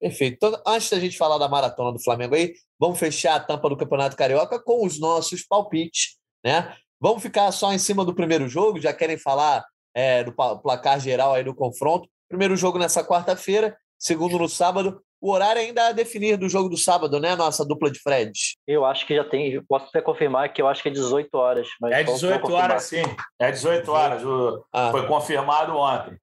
[0.00, 0.34] Perfeito.
[0.36, 3.76] Então, antes da gente falar da maratona do Flamengo aí, vamos fechar a tampa do
[3.76, 6.74] Campeonato Carioca com os nossos palpites, né?
[6.98, 11.34] Vamos ficar só em cima do primeiro jogo, já querem falar é, do placar geral
[11.34, 12.08] aí do confronto.
[12.28, 15.02] Primeiro jogo nessa quarta-feira, segundo no sábado.
[15.20, 17.36] O horário ainda a definir do jogo do sábado, né?
[17.36, 18.32] Nossa dupla de Fred.
[18.66, 19.62] Eu acho que já tem.
[19.68, 21.68] Posso até confirmar que eu acho que é 18 horas.
[21.84, 23.02] é 18 horas, sim.
[23.38, 24.24] É 18 horas.
[24.24, 24.64] O...
[24.72, 24.90] Ah.
[24.90, 26.16] Foi confirmado ontem.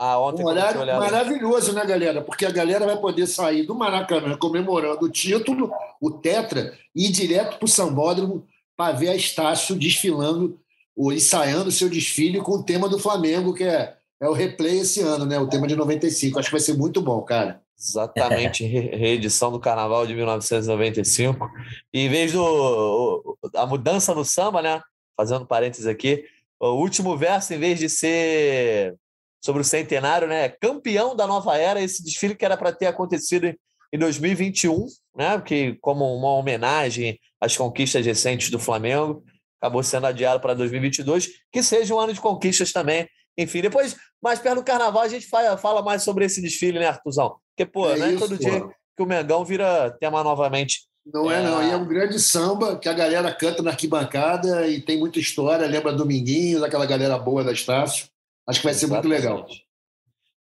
[0.00, 2.22] Ah, ontem um horário maravilhoso, né, galera?
[2.22, 7.10] Porque a galera vai poder sair do Maracanã comemorando o título, o Tetra, e ir
[7.10, 10.56] direto para o Sambódromo para ver a Estácio desfilando,
[10.96, 15.00] ou ensaiando seu desfile com o tema do Flamengo, que é, é o replay esse
[15.00, 15.36] ano, né?
[15.40, 16.38] O tema de 95.
[16.38, 17.60] Acho que vai ser muito bom, cara.
[17.80, 21.48] Exatamente, reedição do Carnaval de 1995.
[21.92, 24.82] E em vez do a mudança no samba, né?
[25.16, 26.24] Fazendo parênteses aqui,
[26.60, 28.96] o último verso, em vez de ser
[29.44, 30.48] sobre o centenário, né?
[30.48, 34.86] Campeão da nova era, esse desfile que era para ter acontecido em 2021,
[35.16, 35.40] né?
[35.40, 39.22] Que como uma homenagem às conquistas recentes do Flamengo,
[39.60, 43.08] acabou sendo adiado para 2022, que seja um ano de conquistas também.
[43.36, 47.36] Enfim, depois, mais perto do carnaval, a gente fala mais sobre esse desfile, né, Artuzão?
[47.58, 48.44] Porque, pô, é não é isso, todo pô.
[48.44, 48.60] dia
[48.96, 50.88] que o Mengão vira tema novamente.
[51.04, 51.62] Não é, é, não.
[51.62, 55.66] E é um grande samba que a galera canta na arquibancada e tem muita história.
[55.66, 58.08] Lembra Dominguinhos, aquela galera boa da Estácio.
[58.46, 59.08] Acho que vai ser Exatamente.
[59.08, 59.46] muito legal.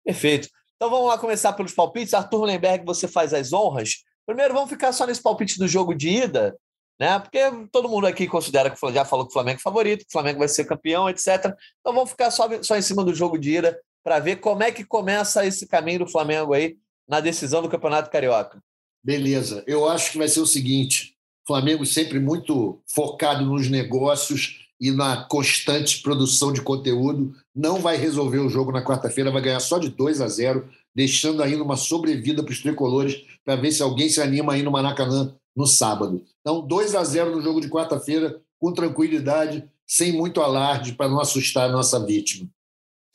[0.04, 0.50] Perfeito.
[0.76, 2.16] Então vamos lá começar pelos palpites.
[2.16, 4.04] Arthur Lemberg, você faz as honras.
[4.26, 6.58] Primeiro, vamos ficar só nesse palpite do jogo de ida,
[7.00, 7.20] né?
[7.20, 7.40] Porque
[7.72, 10.40] todo mundo aqui considera que já falou que o Flamengo é favorito, que o Flamengo
[10.40, 11.54] vai ser campeão, etc.
[11.80, 14.72] Então vamos ficar só, só em cima do jogo de ida para ver como é
[14.72, 18.62] que começa esse caminho do Flamengo aí na decisão do Campeonato Carioca.
[19.04, 19.64] Beleza.
[19.68, 25.24] Eu acho que vai ser o seguinte: Flamengo sempre muito focado nos negócios e na
[25.26, 29.90] constante produção de conteúdo, não vai resolver o jogo na quarta-feira, vai ganhar só de
[29.90, 34.22] 2 a 0, deixando ainda uma sobrevida para os tricolores para ver se alguém se
[34.22, 36.26] anima aí no Maracanã no sábado.
[36.42, 41.20] Então, 2 a 0 no jogo de quarta-feira, com tranquilidade, sem muito alarde para não
[41.20, 42.50] assustar a nossa vítima.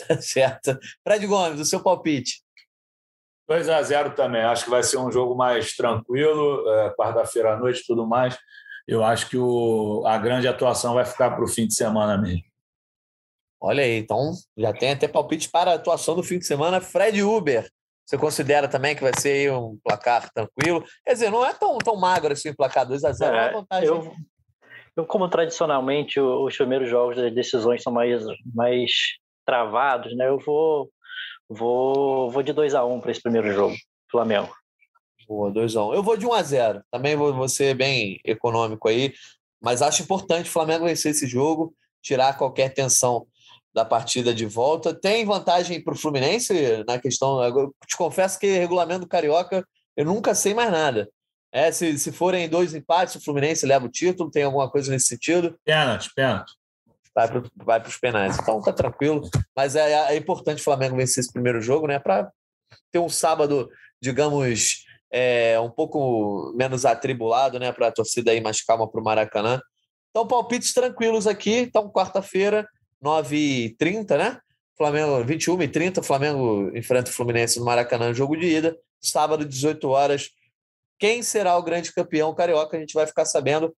[0.20, 0.78] certo.
[1.02, 2.42] Fred Gomes, o seu palpite.
[3.48, 4.42] 2 a 0 também.
[4.42, 8.38] Acho que vai ser um jogo mais tranquilo, é, quarta-feira à noite e tudo mais
[8.88, 12.42] eu acho que o, a grande atuação vai ficar para o fim de semana mesmo.
[13.60, 16.80] Olha aí, então já tem até palpite para a atuação do fim de semana.
[16.80, 17.70] Fred Uber,
[18.06, 20.82] você considera também que vai ser um placar tranquilo?
[21.04, 23.88] Quer dizer, não é tão, tão magro assim o placar 2 a 0 é, vantagem.
[23.88, 24.12] Eu,
[24.96, 28.90] eu, como tradicionalmente os primeiros jogos das decisões são mais, mais
[29.44, 30.28] travados, né?
[30.28, 30.88] Eu vou,
[31.48, 33.74] vou, vou de 2 a 1 um para esse primeiro jogo,
[34.10, 34.52] Flamengo.
[35.26, 35.90] Boa, 2x1.
[35.90, 35.94] Um.
[35.94, 39.12] Eu vou de 1 a 0 Também vou, vou ser bem econômico aí,
[39.60, 43.26] mas acho importante o Flamengo vencer esse jogo, tirar qualquer tensão
[43.74, 44.94] da partida de volta.
[44.94, 47.42] Tem vantagem para o Fluminense na questão.
[47.42, 49.64] Eu te confesso que regulamento do Carioca
[49.98, 51.10] eu nunca sei mais nada.
[51.50, 55.08] É, se, se forem dois empates, o Fluminense leva o título, tem alguma coisa nesse
[55.08, 55.58] sentido?
[55.64, 56.52] Pênalti, pênalti.
[57.18, 58.38] Vai para vai os penais.
[58.38, 59.28] Então tá tranquilo.
[59.56, 61.98] Mas é, é importante o Flamengo vencer esse primeiro jogo, né?
[61.98, 62.30] Para
[62.92, 63.68] ter um sábado,
[64.00, 67.72] digamos, é, um pouco menos atribulado, né?
[67.72, 69.60] Para a torcida aí mais calma para o Maracanã.
[70.10, 71.58] Então, palpites tranquilos aqui.
[71.58, 72.68] Então, quarta-feira,
[73.02, 74.38] 9h30, né?
[74.76, 78.78] Flamengo, 21 e 30 Flamengo enfrenta o Fluminense no Maracanã, jogo de ida.
[79.00, 80.30] Sábado, 18 horas.
[81.00, 82.76] Quem será o grande campeão carioca?
[82.76, 83.74] A gente vai ficar sabendo.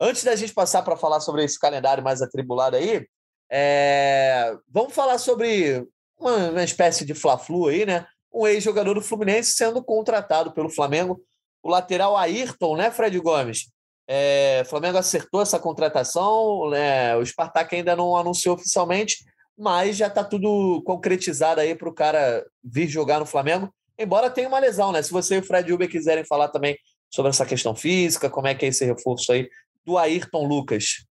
[0.00, 3.06] Antes da gente passar para falar sobre esse calendário mais atribulado aí,
[3.50, 4.54] é...
[4.68, 5.86] vamos falar sobre
[6.18, 8.06] uma, uma espécie de fla-flu aí, né?
[8.32, 11.22] Um ex-jogador do Fluminense sendo contratado pelo Flamengo,
[11.62, 13.70] o lateral Ayrton, né, Fred Gomes?
[14.08, 17.16] É, Flamengo acertou essa contratação, né?
[17.16, 19.24] o Spartak ainda não anunciou oficialmente,
[19.58, 24.48] mas já está tudo concretizado aí para o cara vir jogar no Flamengo, embora tenha
[24.48, 25.02] uma lesão, né?
[25.02, 26.78] Se você e o Fred Uber quiserem falar também
[27.10, 29.48] sobre essa questão física, como é que é esse reforço aí
[29.86, 31.06] do Ayrton Lucas.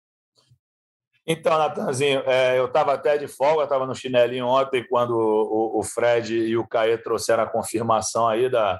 [1.25, 5.83] Então, Natanzinho, é, eu estava até de folga, estava no chinelinho ontem, quando o, o,
[5.83, 8.77] Fred e o Caê trouxeram a confirmação aí da,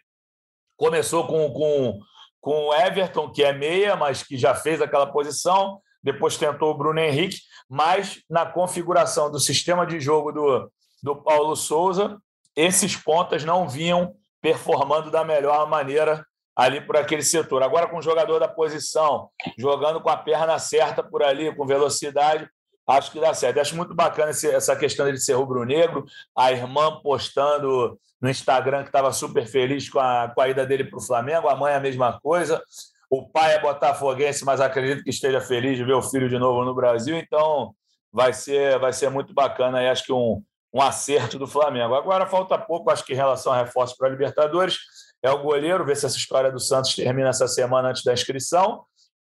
[0.77, 2.01] Começou com, com
[2.42, 6.77] com o Everton, que é meia, mas que já fez aquela posição, depois tentou o
[6.77, 7.38] Bruno Henrique,
[7.70, 10.70] mas na configuração do sistema de jogo do,
[11.01, 12.18] do Paulo Souza,
[12.57, 17.62] esses pontas não vinham performando da melhor maneira ali por aquele setor.
[17.62, 22.51] Agora, com o jogador da posição, jogando com a perna certa por ali, com velocidade,
[22.96, 23.61] acho que dá certo.
[23.61, 26.05] Acho muito bacana essa questão de ser rubro-negro,
[26.37, 30.85] a irmã postando no Instagram que estava super feliz com a, com a ida dele
[30.85, 32.62] para o Flamengo, a mãe a mesma coisa.
[33.11, 36.64] O pai é botafoguense, mas acredito que esteja feliz de ver o filho de novo
[36.64, 37.74] no Brasil, então
[38.12, 41.94] vai ser, vai ser muito bacana e acho que um, um acerto do Flamengo.
[41.94, 44.78] Agora falta pouco, acho que em relação a reforço para a Libertadores,
[45.22, 48.85] é o goleiro, ver se essa história do Santos termina essa semana antes da inscrição.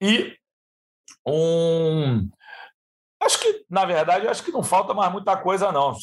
[0.01, 0.35] E
[1.25, 2.29] um.
[3.25, 5.93] Acho que, na verdade, acho que não falta mais muita coisa, não.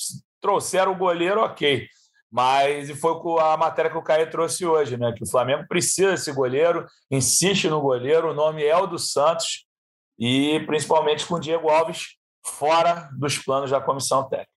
[0.40, 1.86] Trouxeram o goleiro, ok.
[2.30, 5.12] Mas e foi a matéria que o Caio trouxe hoje, né?
[5.12, 9.66] Que o Flamengo precisa desse goleiro, insiste no goleiro, o nome é o do Santos,
[10.18, 14.50] e principalmente com o Diego Alves fora dos planos da comissão técnica.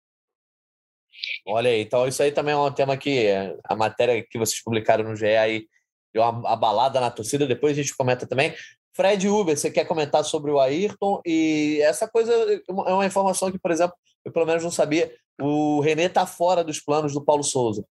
[1.45, 3.27] Olha aí, então isso aí também é um tema que
[3.63, 5.67] a matéria que vocês publicaram no GE aí
[6.13, 8.55] deu uma abalada na torcida, depois a gente comenta também.
[8.95, 11.21] Fred Uber, você quer comentar sobre o Ayrton?
[11.25, 15.13] E essa coisa é uma informação que, por exemplo, eu pelo menos não sabia.
[15.39, 17.85] O René está fora dos planos do Paulo Souza.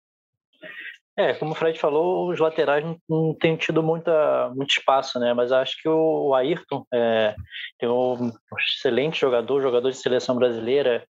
[1.16, 5.34] É, como o Fred falou, os laterais não, não têm tido muita, muito espaço, né?
[5.34, 7.34] Mas acho que o, Ayrton é,
[7.78, 11.04] tem um excelente jogador, jogador de seleção brasileira,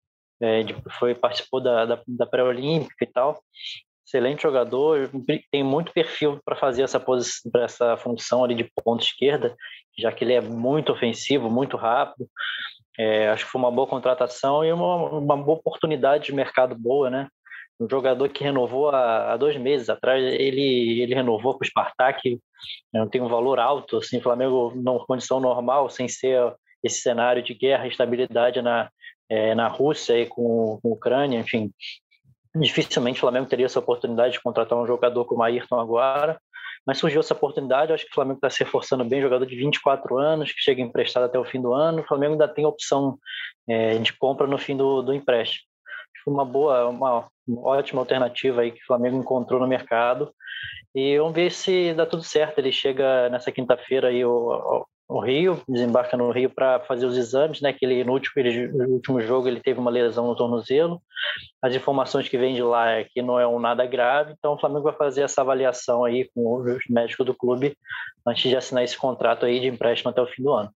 [0.42, 0.64] é,
[1.00, 3.42] foi participou da, da, da pré-olímpica e tal.
[4.08, 5.12] Excelente jogador,
[5.52, 9.54] tem muito perfil para fazer essa posição, essa função ali de ponta esquerda,
[10.00, 12.26] já que ele é muito ofensivo, muito rápido.
[12.98, 17.10] É, acho que foi uma boa contratação e uma, uma boa oportunidade de mercado boa,
[17.10, 17.28] né?
[17.78, 22.40] Um jogador que renovou há, há dois meses atrás, ele, ele renovou com o Spartak,
[22.94, 27.44] não né, tem um valor alto, assim, Flamengo numa condição normal, sem ser esse cenário
[27.44, 28.90] de guerra estabilidade na,
[29.28, 31.72] é, na Rússia e com, com a Ucrânia, enfim,
[32.60, 36.40] dificilmente o Flamengo teria essa oportunidade de contratar um jogador como Ayrton agora.
[36.86, 40.18] Mas surgiu essa oportunidade, acho que o Flamengo está se reforçando bem, jogador de 24
[40.18, 42.02] anos, que chega emprestado até o fim do ano.
[42.02, 43.18] O Flamengo ainda tem opção
[43.68, 45.66] é, de compra no fim do, do empréstimo.
[46.24, 50.34] Foi uma boa, uma, ótima alternativa aí que o Flamengo encontrou no mercado.
[50.96, 52.60] E vamos ver se dá tudo certo.
[52.60, 57.62] Ele chega nessa quinta-feira aí, o, no Rio, desembarca no Rio para fazer os exames,
[57.62, 57.72] né?
[57.72, 61.02] Que ele no último, ele, no último jogo ele teve uma lesão no tornozelo.
[61.62, 64.60] As informações que vêm de lá é que não é um nada grave, então o
[64.60, 67.78] Flamengo vai fazer essa avaliação aí com os médicos do clube
[68.28, 70.70] antes de assinar esse contrato aí de empréstimo até o fim do ano.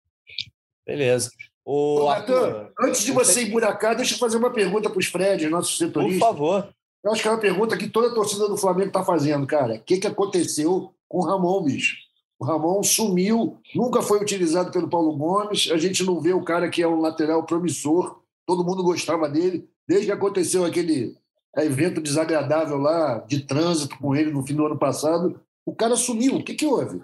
[0.86, 1.30] Beleza.
[1.64, 5.48] O Ô, Arthur, antes de você emburacar, deixa eu fazer uma pergunta para os Fred,
[5.48, 6.18] nossos setoristas.
[6.18, 6.68] Por favor.
[7.04, 9.74] Eu acho que é uma pergunta que toda a torcida do Flamengo está fazendo, cara.
[9.74, 12.07] O que, que aconteceu com o Ramon, bicho?
[12.38, 15.70] O Ramon sumiu, nunca foi utilizado pelo Paulo Gomes.
[15.72, 18.20] A gente não vê o cara que é um lateral promissor.
[18.46, 19.68] Todo mundo gostava dele.
[19.86, 21.16] Desde que aconteceu aquele
[21.56, 26.36] evento desagradável lá de trânsito com ele no fim do ano passado, o cara sumiu.
[26.36, 27.00] O que, que houve?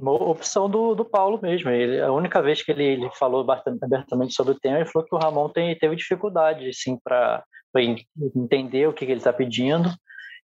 [0.00, 1.68] Uma opção do, do Paulo mesmo.
[1.68, 5.14] Ele, a única vez que ele, ele falou abertamente sobre o tema, ele falou que
[5.14, 7.44] o Ramon tem, teve dificuldade sim, para
[8.34, 9.90] entender o que, que ele está pedindo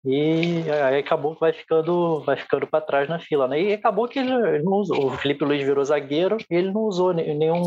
[0.04, 3.60] e aí acabou que vai ficando, vai ficando para trás na fila, né?
[3.60, 5.06] E acabou que ele não usou.
[5.06, 7.62] O Felipe Luiz virou zagueiro e ele não usou nenhum,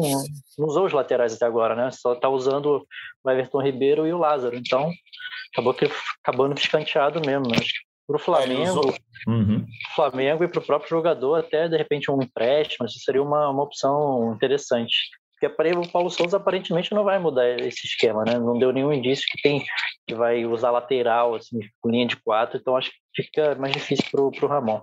[0.58, 1.90] não usou os laterais até agora, né?
[1.90, 2.86] Só está usando
[3.24, 4.56] o Everton Ribeiro e o Lázaro.
[4.56, 4.92] Então
[5.52, 5.90] acabou que
[6.24, 7.58] acabando escanteado mesmo, né?
[8.06, 8.94] Para o Flamengo,
[9.28, 9.66] uhum.
[9.96, 13.64] Flamengo e para o próprio jogador até de repente um empréstimo, isso seria uma, uma
[13.64, 14.96] opção interessante.
[15.40, 18.40] Porque o Paulo Souza aparentemente não vai mudar esse esquema, né?
[18.40, 19.64] Não deu nenhum indício que tem
[20.08, 24.22] que vai usar lateral, assim, linha de quatro, então acho que fica mais difícil para
[24.22, 24.82] o Ramon.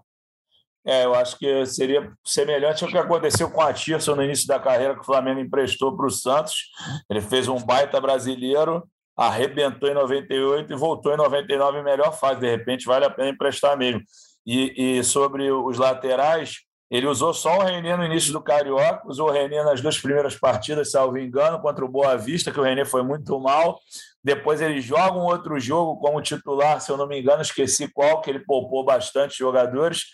[0.87, 4.61] É, eu acho que seria semelhante ao que aconteceu com a Tirson no início da
[4.61, 6.67] carreira, que o Flamengo emprestou para o Santos.
[7.09, 8.87] Ele fez um baita brasileiro,
[9.17, 12.41] arrebentou em 98 e voltou em 99 em melhor fase.
[12.41, 14.03] De repente, vale a pena emprestar mesmo.
[14.47, 16.59] E, e sobre os laterais,
[16.95, 20.37] ele usou só o René no início do Carioca, usou o René nas duas primeiras
[20.37, 23.81] partidas, salvo engano, contra o Boa Vista, que o René foi muito mal.
[24.23, 28.21] Depois ele joga um outro jogo como titular, se eu não me engano, esqueci qual,
[28.21, 30.05] que ele poupou bastante jogadores.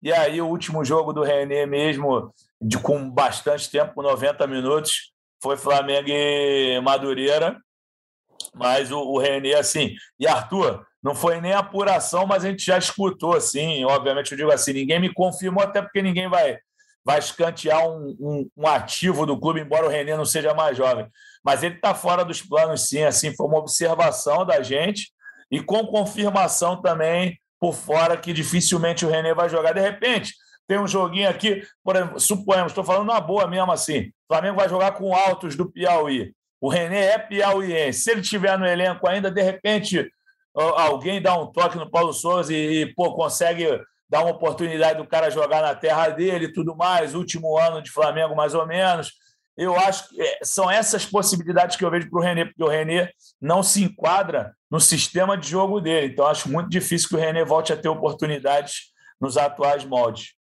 [0.00, 5.12] E aí o último jogo do René mesmo, de, com bastante tempo, com 90 minutos,
[5.42, 7.58] foi Flamengo e Madureira.
[8.54, 9.94] Mas o, o René, assim.
[10.18, 14.50] E Arthur, não foi nem apuração, mas a gente já escutou, assim, obviamente eu digo
[14.50, 16.58] assim, ninguém me confirmou, até porque ninguém vai,
[17.04, 21.06] vai escantear um, um, um ativo do clube, embora o René não seja mais jovem.
[21.44, 25.12] Mas ele está fora dos planos, sim, assim, foi uma observação da gente,
[25.50, 29.72] e com confirmação também por fora que dificilmente o René vai jogar.
[29.72, 30.34] De repente,
[30.66, 34.56] tem um joguinho aqui, por exemplo, suponhamos, estou falando na boa mesmo assim, o Flamengo
[34.56, 36.34] vai jogar com altos do Piauí.
[36.60, 38.00] O René é piauiense.
[38.00, 40.10] Se ele estiver no elenco ainda, de repente
[40.54, 45.06] alguém dá um toque no Paulo Souza e, e pô, consegue dar uma oportunidade do
[45.06, 49.12] cara jogar na terra dele e tudo mais, último ano de Flamengo mais ou menos.
[49.56, 52.68] Eu acho que é, são essas possibilidades que eu vejo para o Renê, porque o
[52.68, 56.12] Renê não se enquadra no sistema de jogo dele.
[56.12, 60.34] Então, acho muito difícil que o Renê volte a ter oportunidades nos atuais moldes.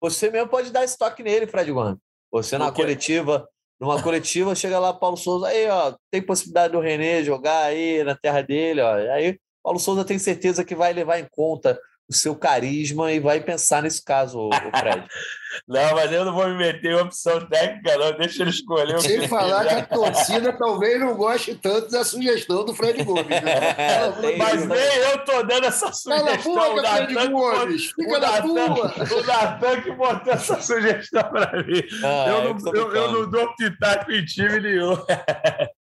[0.00, 1.98] Você mesmo pode dar esse toque nele, Fred Gomes.
[2.32, 3.48] Você na coletiva,
[3.80, 8.16] numa coletiva, chega lá Paulo Souza, aí, ó, tem possibilidade do Renê jogar aí na
[8.16, 8.94] terra dele, ó.
[9.12, 11.78] Aí Paulo Souza tem certeza que vai levar em conta
[12.08, 15.04] o seu carisma e vai pensar nesse caso, o Fred.
[15.68, 18.16] não, mas eu não vou me meter em opção técnica, não.
[18.16, 18.98] Deixa ele escolher.
[19.00, 23.26] Sem falar que a torcida talvez não goste tanto da sugestão do Fred Gomes.
[23.26, 24.36] Né?
[24.38, 26.54] mas nem eu estou dando essa sugestão.
[26.54, 27.90] Cala a boca, Fred Gomes.
[27.90, 28.94] Fica na tua.
[29.18, 31.82] O Natan que botou essa sugestão para mim.
[32.02, 34.96] Ah, eu, é não, eu, eu, não dou pitaco em time nenhum.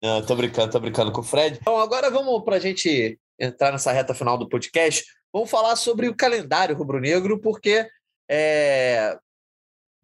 [0.02, 1.58] Não, tô brincando, tô brincando com o Fred.
[1.60, 6.08] Então, agora vamos para a gente entrar nessa reta final do podcast, vamos falar sobre
[6.08, 7.86] o calendário rubro-negro, porque
[8.30, 9.16] é,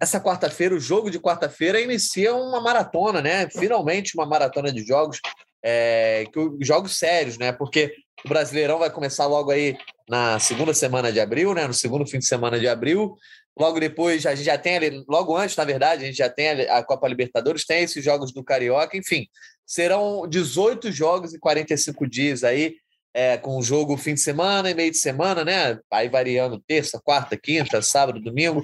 [0.01, 3.49] essa quarta-feira, o jogo de quarta-feira, inicia uma maratona, né?
[3.51, 5.21] Finalmente uma maratona de jogos,
[5.65, 6.25] é,
[6.61, 7.53] jogos sérios, né?
[7.53, 9.77] Porque o Brasileirão vai começar logo aí
[10.09, 11.67] na segunda semana de abril, né?
[11.67, 13.17] No segundo fim de semana de abril.
[13.59, 16.51] Logo depois, a gente já tem ali, logo antes, na verdade, a gente já tem
[16.69, 19.27] a Copa Libertadores, tem esses jogos do Carioca, enfim.
[19.65, 22.77] Serão 18 jogos em 45 dias aí
[23.17, 25.81] é, com o jogo fim de semana e meio de semana, né?
[25.91, 28.63] Aí variando terça, quarta, quinta, sábado, domingo.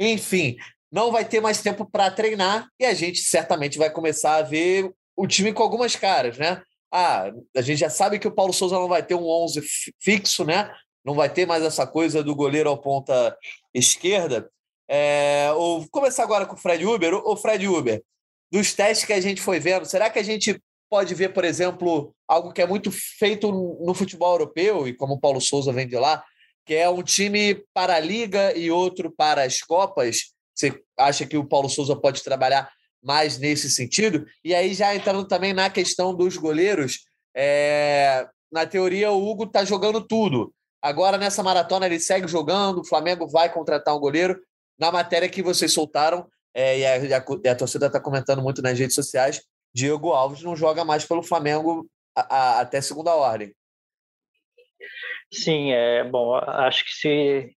[0.00, 0.56] Enfim,
[0.90, 4.90] não vai ter mais tempo para treinar e a gente certamente vai começar a ver
[5.14, 6.62] o time com algumas caras, né?
[6.90, 9.62] Ah, a gente já sabe que o Paulo Souza não vai ter um 11
[10.00, 10.74] fixo, né?
[11.04, 13.36] Não vai ter mais essa coisa do goleiro ao ponta
[13.74, 14.50] esquerda.
[14.88, 17.14] É, ou, começar agora com o Fred Uber.
[17.14, 18.02] O Fred Uber,
[18.50, 20.58] dos testes que a gente foi vendo, será que a gente
[20.92, 25.18] pode ver, por exemplo, algo que é muito feito no futebol europeu, e como o
[25.18, 26.22] Paulo Souza vem de lá,
[26.66, 30.34] que é um time para a Liga e outro para as Copas.
[30.54, 32.70] Você acha que o Paulo Souza pode trabalhar
[33.02, 34.26] mais nesse sentido?
[34.44, 38.26] E aí, já entrando também na questão dos goleiros, é...
[38.52, 40.52] na teoria, o Hugo está jogando tudo.
[40.82, 44.38] Agora, nessa maratona, ele segue jogando, o Flamengo vai contratar um goleiro.
[44.78, 48.42] Na matéria que vocês soltaram, é, e, a, e, a, e, a, torcida está comentando
[48.42, 49.40] muito nas redes sociais,
[49.74, 53.54] Diego Alves não joga mais pelo Flamengo a, até segunda ordem.
[55.32, 56.34] Sim, é bom.
[56.34, 57.56] Acho que se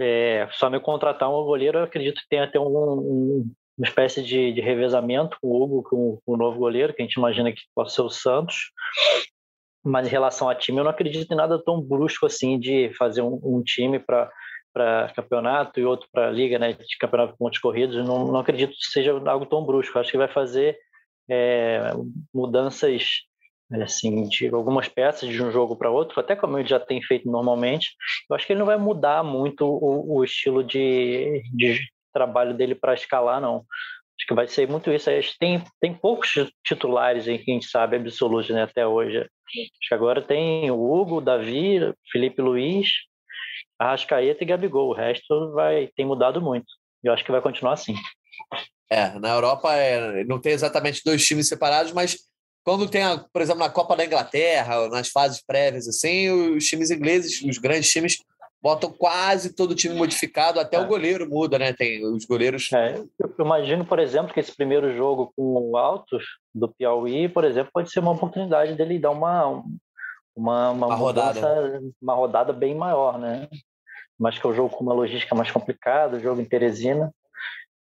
[0.00, 4.22] é, só me contratar um goleiro, eu acredito que tenha até um, um, uma espécie
[4.22, 7.52] de, de, revezamento com o Hugo, com, com, o novo goleiro, que a gente imagina
[7.52, 8.72] que possa ser o Santos.
[9.84, 13.22] Mas em relação a time, eu não acredito em nada tão brusco assim de fazer
[13.22, 14.30] um, um time para
[14.72, 17.96] para campeonato e outro para liga, né, de campeonato de pontos corridos.
[18.06, 19.98] Não, não acredito que seja algo tão brusco.
[19.98, 20.78] Acho que vai fazer
[21.30, 21.92] é,
[22.34, 23.22] mudanças
[23.82, 27.30] assim de algumas peças de um jogo para outro, até como ele já tem feito
[27.30, 27.90] normalmente.
[28.28, 31.80] Eu acho que ele não vai mudar muito o, o estilo de, de
[32.12, 33.64] trabalho dele para escalar, não.
[34.18, 35.08] Acho que vai ser muito isso.
[35.38, 36.30] Tem, tem poucos
[36.64, 39.18] titulares em que a gente sabe absolutos né, até hoje.
[39.18, 41.78] Acho que agora tem o Hugo, o Davi,
[42.10, 42.88] Felipe Luiz,
[43.78, 44.90] Arrascaeta e Gabigol.
[44.90, 46.66] O resto vai tem mudado muito.
[47.02, 47.94] Eu acho que vai continuar assim.
[48.90, 52.16] É, na Europa é, não tem exatamente dois times separados, mas
[52.64, 56.90] quando tem, a, por exemplo, na Copa da Inglaterra, nas fases prévias, assim, os times
[56.90, 58.16] ingleses, os grandes times,
[58.62, 60.80] botam quase todo o time modificado, até é.
[60.80, 61.72] o goleiro muda, né?
[61.72, 62.70] Tem os goleiros.
[62.72, 66.24] É, eu imagino, por exemplo, que esse primeiro jogo com o Altos
[66.54, 69.62] do Piauí, por exemplo, pode ser uma oportunidade dele dar uma
[70.36, 73.48] uma, uma, uma rodada, uma rodada bem maior, né?
[74.18, 77.12] Mas que é o jogo com uma logística mais complicada, o jogo em Teresina.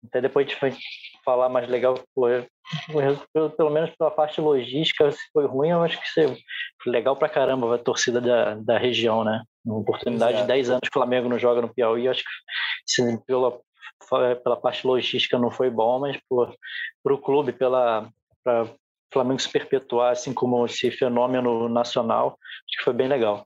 [0.08, 0.76] Até depois a gente vai
[1.24, 1.99] falar mais legal,
[3.34, 6.08] pelo, pelo menos pela parte logística, se foi ruim, eu acho que
[6.82, 9.41] foi legal pra caramba a torcida da, da região, né?
[9.66, 10.47] Uma oportunidade Exato.
[10.47, 12.30] de 10 anos que o Flamengo não joga no Piauí, eu acho que
[12.86, 13.60] se, pela,
[14.43, 16.18] pela parte logística não foi bom, mas
[17.03, 18.10] para o clube, pela
[18.43, 23.45] pra o Flamengo se perpetuar assim como esse fenômeno nacional, acho que foi bem legal.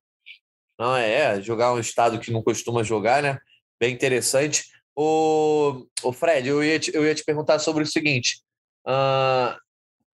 [0.79, 3.37] Não, é, jogar um estado que não costuma jogar, né?
[3.79, 4.63] Bem interessante.
[4.95, 8.41] O, o Fred, eu ia, te, eu ia te perguntar sobre o seguinte:
[8.87, 9.57] uh,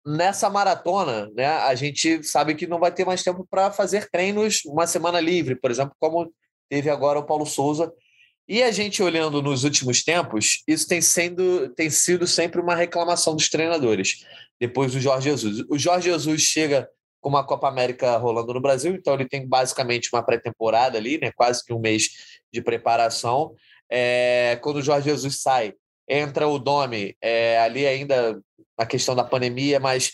[0.05, 4.61] nessa maratona, né, a gente sabe que não vai ter mais tempo para fazer treinos
[4.65, 6.31] uma semana livre, por exemplo, como
[6.69, 7.91] teve agora o Paulo Souza.
[8.49, 13.35] E a gente olhando nos últimos tempos, isso tem, sendo, tem sido sempre uma reclamação
[13.35, 14.25] dos treinadores,
[14.57, 15.65] depois do Jorge Jesus.
[15.69, 20.09] O Jorge Jesus chega com uma Copa América rolando no Brasil, então ele tem basicamente
[20.13, 22.09] uma pré-temporada ali, né, quase que um mês
[22.53, 23.53] de preparação.
[23.89, 25.73] É, quando o Jorge Jesus sai,
[26.07, 28.39] entra o Domi, é, ali ainda
[28.77, 30.11] a questão da pandemia, mas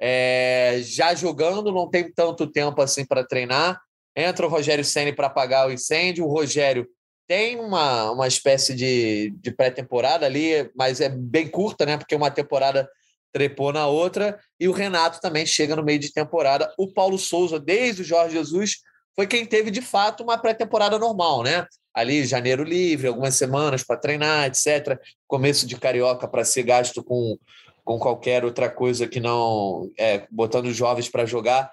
[0.00, 3.80] é, já jogando, não tem tanto tempo assim para treinar.
[4.16, 6.26] Entra o Rogério Senni para apagar o incêndio.
[6.26, 6.86] O Rogério
[7.26, 11.96] tem uma, uma espécie de, de pré-temporada ali, mas é bem curta, né?
[11.96, 12.88] Porque uma temporada
[13.32, 14.38] trepou na outra.
[14.60, 16.72] E o Renato também chega no meio de temporada.
[16.76, 18.78] O Paulo Souza, desde o Jorge Jesus,
[19.14, 21.66] foi quem teve de fato uma pré-temporada normal, né?
[21.94, 24.98] ali janeiro livre, algumas semanas para treinar, etc.
[25.26, 27.38] Começo de carioca para ser gasto com,
[27.84, 31.70] com qualquer outra coisa que não é, botando jovens para jogar.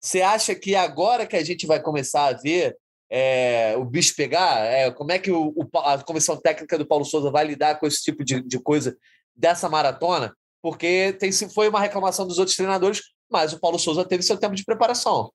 [0.00, 2.76] Você acha que agora que a gente vai começar a ver
[3.10, 7.04] é, o bicho pegar, é, como é que o, o, a comissão técnica do Paulo
[7.04, 8.96] Souza vai lidar com esse tipo de, de coisa
[9.34, 10.34] dessa maratona?
[10.62, 14.54] Porque tem, foi uma reclamação dos outros treinadores, mas o Paulo Souza teve seu tempo
[14.54, 15.30] de preparação.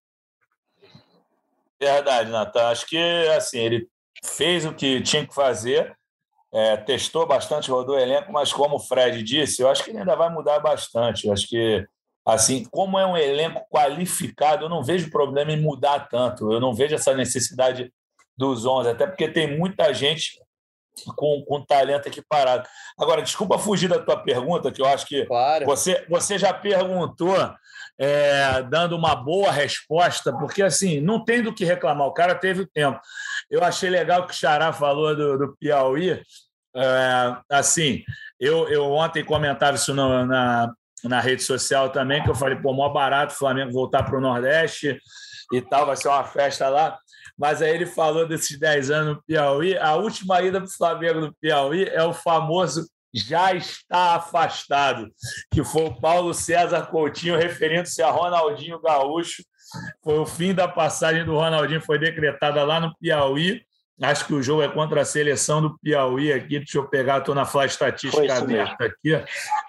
[1.80, 2.68] Verdade, Natan.
[2.68, 2.98] Acho que
[3.36, 3.88] assim, ele
[4.24, 5.96] fez o que tinha que fazer,
[6.52, 10.00] é, testou bastante, rodou o elenco, mas como o Fred disse, eu acho que ele
[10.00, 11.28] ainda vai mudar bastante.
[11.28, 11.86] Eu acho que,
[12.26, 16.52] assim, como é um elenco qualificado, eu não vejo problema em mudar tanto.
[16.52, 17.94] Eu não vejo essa necessidade
[18.36, 20.40] dos 11, até porque tem muita gente
[21.16, 22.68] com, com talento aqui parado.
[22.98, 25.66] Agora, desculpa fugir da tua pergunta, que eu acho que claro.
[25.66, 27.36] você, você já perguntou
[28.00, 32.62] é, dando uma boa resposta, porque assim, não tem do que reclamar, o cara teve
[32.62, 33.00] o tempo.
[33.52, 36.24] Eu achei legal que o Xará falou do, do Piauí.
[36.74, 38.04] É, assim,
[38.40, 40.72] eu, eu ontem comentava isso no, na,
[41.04, 44.22] na rede social também, que eu falei, pô, mó barato o Flamengo voltar para o
[44.22, 44.98] Nordeste
[45.52, 46.98] e tal, vai ser uma festa lá.
[47.38, 49.78] Mas aí ele falou desses 10 anos no Piauí.
[49.78, 55.08] A última ida para o Flamengo no Piauí é o famoso já está afastado,
[55.52, 59.44] que foi o Paulo César Coutinho, referindo-se a Ronaldinho Gaúcho.
[60.04, 63.62] Foi o fim da passagem do Ronaldinho, foi decretada lá no Piauí.
[64.02, 66.60] Acho que o jogo é contra a seleção do Piauí aqui.
[66.60, 69.14] Deixa eu pegar, estou na Flá Estatística aberta aqui.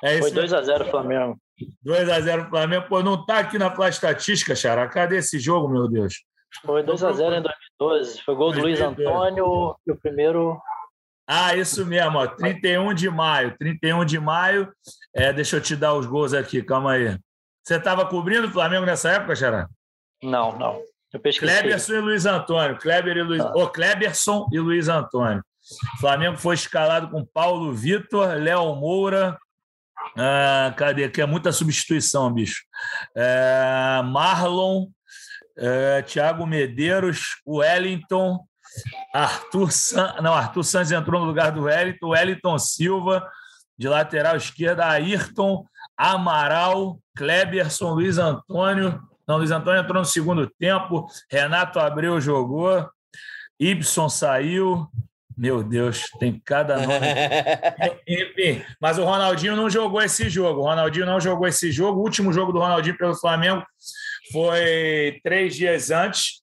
[0.03, 1.37] É foi 2x0 Flamengo.
[1.85, 2.87] 2x0 Flamengo.
[2.89, 4.87] Pô, não está aqui na Flá Estatística, Xará.
[4.89, 6.15] Cadê esse jogo, meu Deus?
[6.65, 8.23] Foi 2x0 em 2012.
[8.23, 10.61] Foi gol do Luiz Antônio e o primeiro.
[11.33, 13.57] Ah, isso mesmo, ó, 31 de maio.
[13.57, 14.73] 31 de maio.
[15.15, 17.17] É, deixa eu te dar os gols aqui, calma aí.
[17.63, 19.69] Você estava cobrindo o Flamengo nessa época, Xará?
[20.21, 20.83] Não, não.
[21.13, 21.57] Eu pesquisei.
[21.57, 22.77] Kleberson e Luiz Antônio.
[22.77, 23.41] Kleber e Luiz...
[23.43, 23.53] Ah.
[23.55, 25.41] Oh, Kleberson e Luiz Antônio.
[25.95, 29.39] O Flamengo foi escalado com Paulo Vitor, Léo Moura.
[30.19, 31.09] Ah, cadê?
[31.09, 32.65] Que é muita substituição, bicho.
[33.17, 34.89] É, Marlon,
[35.57, 38.45] é, Thiago Medeiros, Wellington,
[39.15, 40.17] Arthur San...
[40.23, 43.27] não, Arthur Santos entrou no lugar do Wellington, Wellington Silva,
[43.79, 45.65] de lateral esquerda, Ayrton,
[45.97, 49.01] Amaral, Kleberson, Luiz Antônio.
[49.27, 52.89] Não, Luiz Antônio entrou no segundo tempo, Renato Abreu jogou,
[53.59, 54.89] Ibson saiu.
[55.37, 57.07] Meu Deus, tem cada nome.
[58.07, 60.61] Enfim, mas o Ronaldinho não jogou esse jogo.
[60.61, 62.01] O Ronaldinho não jogou esse jogo.
[62.01, 63.65] O último jogo do Ronaldinho pelo Flamengo
[64.33, 66.43] foi três dias antes,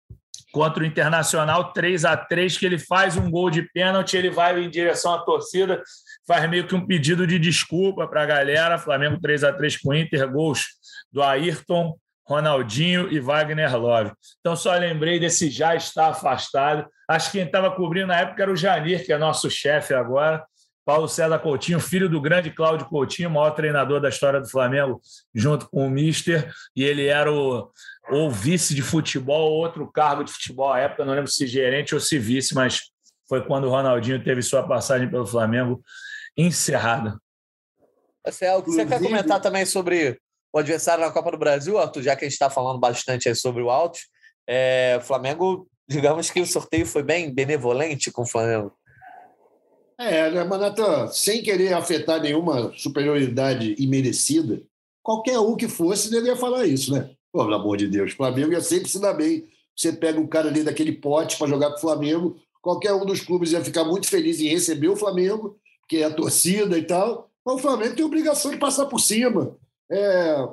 [0.52, 4.60] contra o Internacional, 3 a 3 que ele faz um gol de pênalti, ele vai
[4.60, 5.84] em direção à torcida,
[6.28, 8.78] faz meio que um pedido de desculpa para a galera.
[8.78, 10.66] Flamengo 3 a 3 com o Inter, gols
[11.12, 14.12] do Ayrton, Ronaldinho e Wagner Love.
[14.40, 16.86] Então, só lembrei desse já está afastado.
[17.08, 20.44] Acho que quem estava cobrindo na época era o Janir, que é nosso chefe agora.
[20.88, 25.02] Paulo César Coutinho, filho do grande Cláudio Coutinho, maior treinador da história do Flamengo,
[25.36, 27.70] junto com o Mister, e ele era o,
[28.10, 32.02] ou vice de futebol, outro cargo de futebol à época, não lembro se gerente ou
[32.02, 32.92] se vice, mas
[33.28, 35.82] foi quando o Ronaldinho teve sua passagem pelo Flamengo
[36.38, 37.18] encerrada.
[38.26, 40.20] Marcelo, você quer comentar também sobre
[40.54, 43.62] o adversário na Copa do Brasil, Arthur, já que a gente está falando bastante sobre
[43.62, 44.00] o Alto,
[44.48, 48.74] é, o Flamengo, digamos que o sorteio foi bem benevolente com o Flamengo.
[50.00, 54.62] É, né, Manata, sem querer afetar nenhuma superioridade imerecida,
[55.02, 57.10] qualquer um que fosse deveria falar isso, né?
[57.32, 59.48] Pelo amor de Deus, Flamengo ia sempre se dar bem.
[59.76, 63.22] Você pega um cara ali daquele pote para jogar com o Flamengo, qualquer um dos
[63.22, 65.58] clubes ia ficar muito feliz em receber o Flamengo,
[65.88, 69.56] que é a torcida e tal, mas o Flamengo tem obrigação de passar por cima.
[69.90, 70.48] É,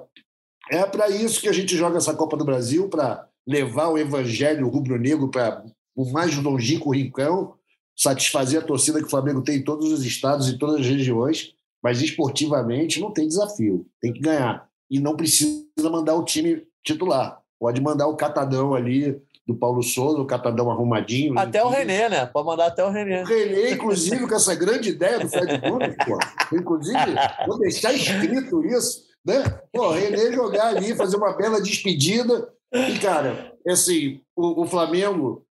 [0.71, 4.69] é para isso que a gente joga essa Copa do Brasil, para levar o evangelho
[4.69, 5.65] rubro-negro para
[5.97, 7.55] o mais longínquo rincão,
[7.97, 11.55] satisfazer a torcida que o Flamengo tem em todos os estados e todas as regiões,
[11.83, 14.69] mas esportivamente não tem desafio, tem que ganhar.
[14.91, 20.21] E não precisa mandar o time titular, pode mandar o catadão ali do Paulo Souza,
[20.21, 21.39] o catadão arrumadinho.
[21.39, 22.27] Até o Renê, né?
[22.27, 23.23] Pode mandar até o Renê.
[23.23, 26.19] O Renê, inclusive, com essa grande ideia do Fred Gomes, pô.
[26.57, 27.15] Inclusive,
[27.47, 29.43] vou deixar escrito isso, né?
[29.73, 32.49] Pô, Renê jogar ali, fazer uma bela despedida.
[32.73, 35.45] E, cara, assim, o, o Flamengo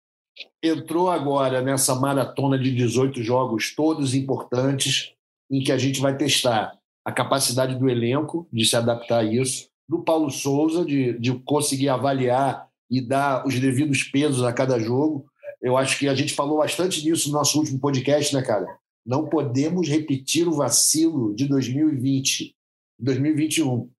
[0.61, 5.13] entrou agora nessa maratona de 18 jogos, todos importantes,
[5.51, 6.73] em que a gente vai testar
[7.05, 11.89] a capacidade do elenco de se adaptar a isso, do Paulo Souza, de, de conseguir
[11.89, 15.25] avaliar e dar os devidos pesos a cada jogo.
[15.61, 18.67] Eu acho que a gente falou bastante nisso no nosso último podcast, né, cara?
[19.05, 22.55] Não podemos repetir o vacilo de 2020,
[22.99, 23.89] 2021,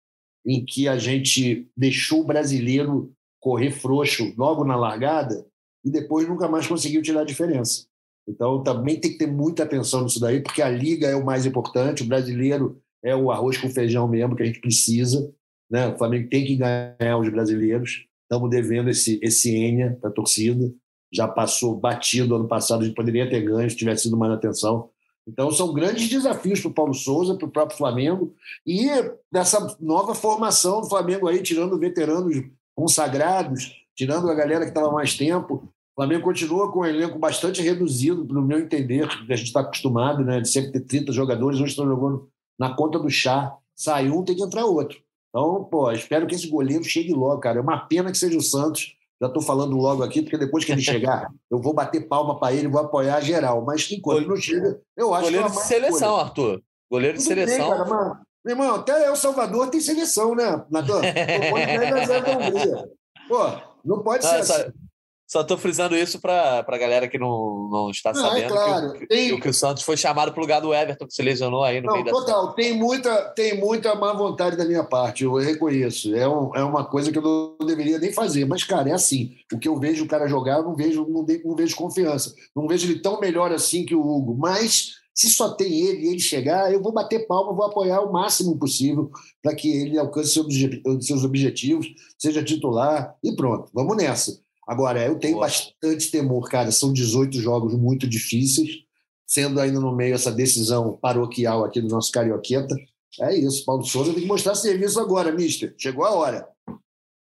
[0.47, 5.47] em que a gente deixou o brasileiro correr frouxo logo na largada
[5.85, 7.87] e depois nunca mais conseguiu tirar a diferença.
[8.27, 11.45] Então também tem que ter muita atenção nisso daí, porque a liga é o mais
[11.45, 15.31] importante, o brasileiro é o arroz com feijão mesmo que a gente precisa.
[15.71, 15.87] Né?
[15.89, 18.07] O Flamengo tem que ganhar os brasileiros.
[18.23, 20.73] Estamos devendo esse, esse Enia para a torcida.
[21.13, 24.89] Já passou batido ano passado, a gente poderia ter ganho se tivesse sido mais atenção.
[25.29, 28.35] Então, são grandes desafios para o Paulo Souza, para o próprio Flamengo,
[28.67, 28.89] e
[29.33, 32.43] dessa nova formação do Flamengo aí, tirando veteranos
[32.75, 35.73] consagrados, tirando a galera que estava mais tempo.
[35.97, 39.61] O Flamengo continua com um elenco bastante reduzido, no meu entender, que a gente está
[39.61, 42.29] acostumado, né, de sempre ter 30 jogadores, hoje estão jogando
[42.59, 43.57] na conta do chá.
[43.75, 44.99] Sai um, tem que entrar outro.
[45.29, 47.59] Então, pô, espero que esse goleiro chegue logo, cara.
[47.59, 48.95] É uma pena que seja o Santos.
[49.21, 52.55] Já estou falando logo aqui, porque depois que ele chegar, eu vou bater palma para
[52.55, 53.65] ele, vou apoiar geral.
[53.65, 55.53] Mas enquanto não chega, eu acho goleiro que.
[55.53, 56.23] Goleiro de seleção, coisa.
[56.23, 56.63] Arthur.
[56.91, 57.71] Goleiro de Tudo seleção.
[57.71, 61.01] Bem, cara, meu irmão, até El Salvador tem seleção, né, Natan?
[61.01, 63.39] Não pode Pô,
[63.85, 64.73] não pode ser assim.
[65.35, 68.93] Só estou frisando isso para a galera que não, não está não, sabendo é claro.
[68.93, 69.41] que, tem...
[69.41, 71.89] que, o Santos foi chamado para o lugar do Everton, que se lesionou aí no
[71.89, 72.47] não, meio total.
[72.47, 72.53] Da...
[72.53, 76.15] Tem muita, tem muita má vontade da minha parte, eu reconheço.
[76.15, 78.45] É, um, é uma coisa que eu não deveria nem fazer.
[78.45, 79.35] Mas, cara, é assim.
[79.53, 82.33] O que eu vejo o cara jogar, eu não vejo, não, não vejo confiança.
[82.55, 84.37] Não vejo ele tão melhor assim que o Hugo.
[84.39, 88.13] Mas se só tem ele e ele chegar, eu vou bater palma, vou apoiar o
[88.13, 89.11] máximo possível
[89.43, 90.41] para que ele alcance
[91.01, 93.69] seus objetivos, seja titular e pronto.
[93.75, 94.44] Vamos nessa.
[94.67, 95.47] Agora, eu tenho Boa.
[95.47, 96.73] bastante temor, cara.
[96.73, 98.71] São 18 jogos muito difíceis,
[99.27, 102.75] sendo ainda no meio essa decisão paroquial aqui do nosso Carioqueta.
[103.21, 105.75] É isso, Paulo Souza tem que mostrar serviço agora, mister.
[105.79, 106.49] Chegou a hora.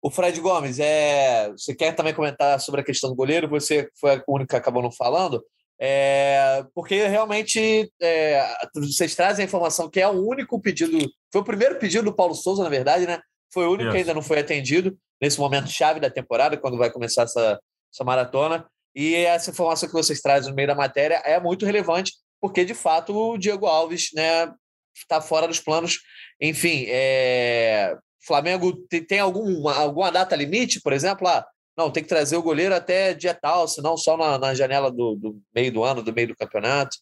[0.03, 1.51] O Fred Gomes, é...
[1.51, 3.49] você quer também comentar sobre a questão do goleiro?
[3.49, 5.43] Você foi o único que acabou não falando.
[5.80, 6.64] É...
[6.74, 8.47] Porque realmente é...
[8.74, 10.99] vocês trazem a informação que é o único pedido,
[11.32, 13.20] foi o primeiro pedido do Paulo Souza, na verdade, né?
[13.53, 13.92] Foi o único yes.
[13.92, 17.61] que ainda não foi atendido nesse momento chave da temporada, quando vai começar essa,
[17.92, 18.66] essa maratona.
[18.94, 22.74] E essa informação que vocês trazem no meio da matéria é muito relevante, porque de
[22.74, 24.51] fato o Diego Alves né,
[24.94, 25.99] está fora dos planos.
[26.40, 27.97] Enfim, é...
[28.26, 31.28] Flamengo tem, tem alguma, alguma data limite, por exemplo?
[31.28, 34.90] Ah, não, tem que trazer o goleiro até dia tal, senão só na, na janela
[34.90, 36.97] do, do, meio do ano, do meio do campeonato.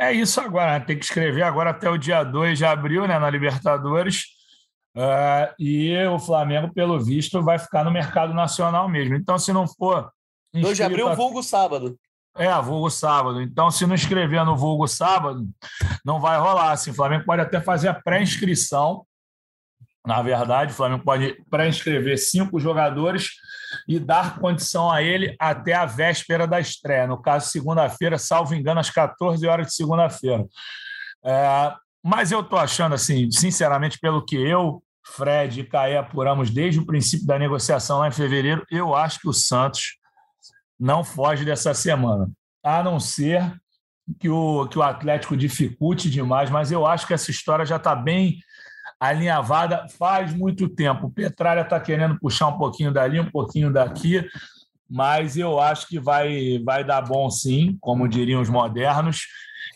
[0.00, 0.84] É isso agora, né?
[0.84, 4.24] tem que escrever agora até o dia 2 de abril, né, na Libertadores.
[4.96, 9.14] Uh, e o Flamengo, pelo visto, vai ficar no mercado nacional mesmo.
[9.14, 10.10] Então, se não for.
[10.54, 11.98] 2 de abril, vulgo sábado.
[12.34, 13.42] É, vulgo sábado.
[13.42, 15.46] Então, se não escrever no vulgo sábado,
[16.02, 16.72] não vai rolar.
[16.72, 19.04] Assim, o Flamengo pode até fazer a pré-inscrição.
[20.06, 23.32] Na verdade, o Flamengo pode pré-inscrever cinco jogadores
[23.86, 27.06] e dar condição a ele até a véspera da estreia.
[27.06, 30.46] No caso, segunda-feira, salvo engano, às 14 horas de segunda-feira.
[31.22, 34.82] É, mas eu estou achando, assim, sinceramente, pelo que eu,
[35.14, 39.28] Fred e Caé apuramos desde o princípio da negociação lá em fevereiro, eu acho que
[39.28, 39.98] o Santos
[40.78, 42.30] não foge dessa semana.
[42.62, 43.54] A não ser
[44.18, 47.94] que o, que o Atlético dificulte demais, mas eu acho que essa história já está
[47.94, 48.38] bem
[48.98, 51.06] alinhavada faz muito tempo.
[51.06, 54.26] O Petralha está querendo puxar um pouquinho dali, um pouquinho daqui,
[54.88, 59.26] mas eu acho que vai, vai dar bom sim, como diriam os modernos.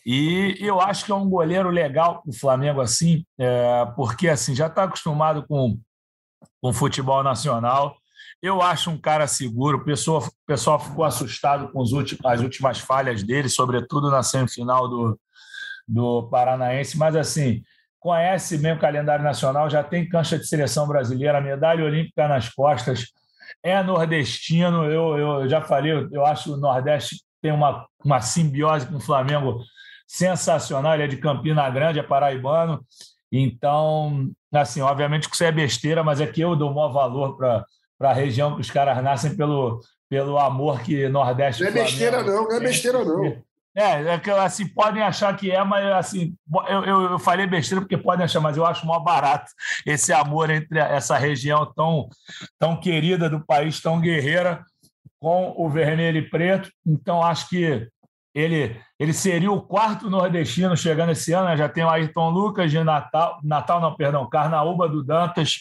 [0.05, 4.67] E eu acho que é um goleiro legal o Flamengo, assim, é, porque assim já
[4.67, 5.79] está acostumado com,
[6.61, 7.97] com futebol nacional.
[8.43, 9.79] Eu acho um cara seguro.
[9.79, 14.23] O pessoal, o pessoal ficou assustado com os últimos, as últimas falhas dele, sobretudo na
[14.23, 15.21] semifinal do,
[15.87, 16.97] do Paranaense.
[16.97, 17.63] Mas, assim,
[17.99, 23.05] conhece bem o calendário nacional, já tem cancha de seleção brasileira, medalha olímpica nas costas,
[23.63, 24.87] é nordestino.
[24.87, 29.01] Eu, eu já falei, eu acho que o Nordeste tem uma, uma simbiose com o
[29.01, 29.63] Flamengo
[30.11, 30.95] sensacional.
[30.95, 32.85] Ele é de Campina Grande, é paraibano.
[33.31, 37.37] Então, assim, obviamente que isso é besteira, mas é que eu dou o maior valor
[37.37, 37.65] para
[38.01, 41.63] a região que os caras nascem pelo, pelo amor que Nordeste.
[41.63, 43.25] Não é besteira, não, não é besteira, não.
[43.73, 46.35] É, é que assim, podem achar que é, mas assim,
[46.69, 49.53] eu, eu, eu, falei besteira porque podem achar, mas eu acho maior barato
[49.87, 52.09] esse amor entre essa região tão,
[52.59, 54.65] tão querida do país, tão guerreira,
[55.21, 56.69] com o vermelho e preto.
[56.85, 57.89] Então, acho que
[58.35, 61.57] ele, ele seria o quarto nordestino chegando esse ano, né?
[61.57, 65.61] já tem o Ayrton Lucas de Natal, Natal não, perdão, Carnaúba do Dantas,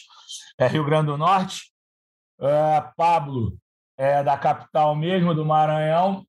[0.58, 1.72] é, Rio Grande do Norte,
[2.40, 3.56] é, Pablo
[3.98, 6.24] é da capital mesmo, do Maranhão,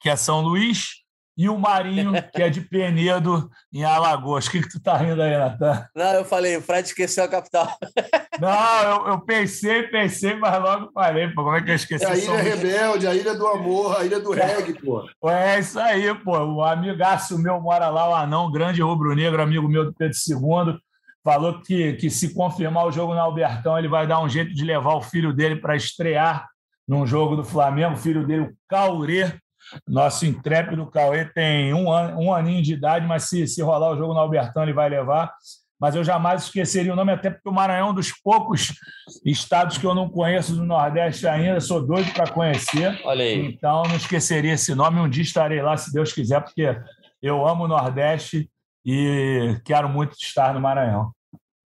[0.00, 1.04] que é São Luís,
[1.36, 4.46] e o Marinho, que é de Penedo, em Alagoas.
[4.46, 5.86] O que, que tu tá rindo aí, Natan?
[5.94, 7.68] Não, eu falei, o Fred esqueceu a capital.
[8.40, 12.04] Não, eu, eu, pensei, pensei, mas logo falei, pô, como é que eu esqueci?
[12.04, 15.06] É a Ilha Rebelde, a Ilha do Amor, a Ilha do Reggae, pô.
[15.28, 16.38] É isso aí, pô.
[16.38, 20.78] O amigaço meu mora lá, o Anão, grande rubro-negro, amigo meu do Pedro II,
[21.22, 24.64] falou que, que se confirmar o jogo no Albertão, ele vai dar um jeito de
[24.64, 26.48] levar o filho dele para estrear
[26.88, 29.34] num jogo do Flamengo, o filho dele, o Caurê,
[29.86, 33.96] nosso intrépido Cauê tem um, an, um aninho de idade, mas se, se rolar o
[33.96, 35.32] jogo no Albertão, ele vai levar.
[35.78, 38.72] Mas eu jamais esqueceria o nome, até porque o Maranhão é um dos poucos
[39.24, 42.98] estados que eu não conheço do Nordeste ainda, sou doido para conhecer.
[43.04, 43.46] Olha aí.
[43.46, 45.00] Então não esqueceria esse nome.
[45.00, 46.74] Um dia estarei lá, se Deus quiser, porque
[47.20, 48.50] eu amo o Nordeste
[48.84, 51.12] e quero muito estar no Maranhão.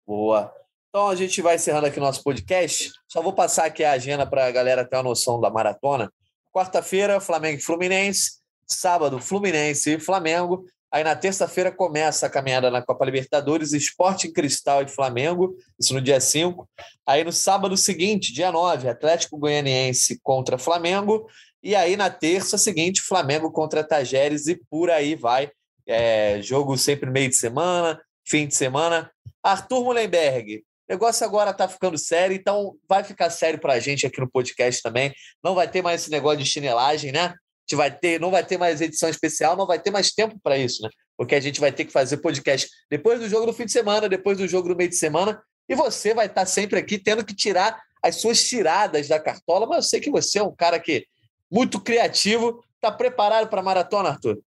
[0.05, 0.53] Boa.
[0.89, 2.91] Então a gente vai encerrando aqui o nosso podcast.
[3.09, 6.13] Só vou passar aqui a agenda para a galera ter uma noção da maratona.
[6.53, 8.43] Quarta-feira, Flamengo e Fluminense.
[8.67, 10.65] Sábado, Fluminense e Flamengo.
[10.93, 16.03] Aí na terça-feira começa a caminhada na Copa Libertadores, Esporte Cristal e Flamengo, isso no
[16.03, 16.69] dia 5.
[17.07, 21.27] Aí no sábado seguinte, dia 9, Atlético Goianiense contra Flamengo.
[21.63, 25.51] E aí na terça seguinte, Flamengo contra Tajeres e por aí vai.
[25.87, 29.11] É, jogo sempre meio de semana, fim de semana.
[29.43, 34.07] Arthur Mullenberg, o negócio agora está ficando sério, então vai ficar sério para a gente
[34.07, 35.13] aqui no podcast também.
[35.43, 37.21] Não vai ter mais esse negócio de chinelagem, né?
[37.27, 40.39] A gente vai ter, não vai ter mais edição especial, não vai ter mais tempo
[40.43, 40.91] para isso, né?
[41.17, 44.09] Porque a gente vai ter que fazer podcast depois do jogo do fim de semana,
[44.09, 47.25] depois do jogo do meio de semana, e você vai estar tá sempre aqui tendo
[47.25, 50.79] que tirar as suas tiradas da cartola, mas eu sei que você é um cara
[50.81, 51.07] que
[51.51, 52.65] muito criativo.
[52.75, 54.43] Está preparado para a maratona, Arthur?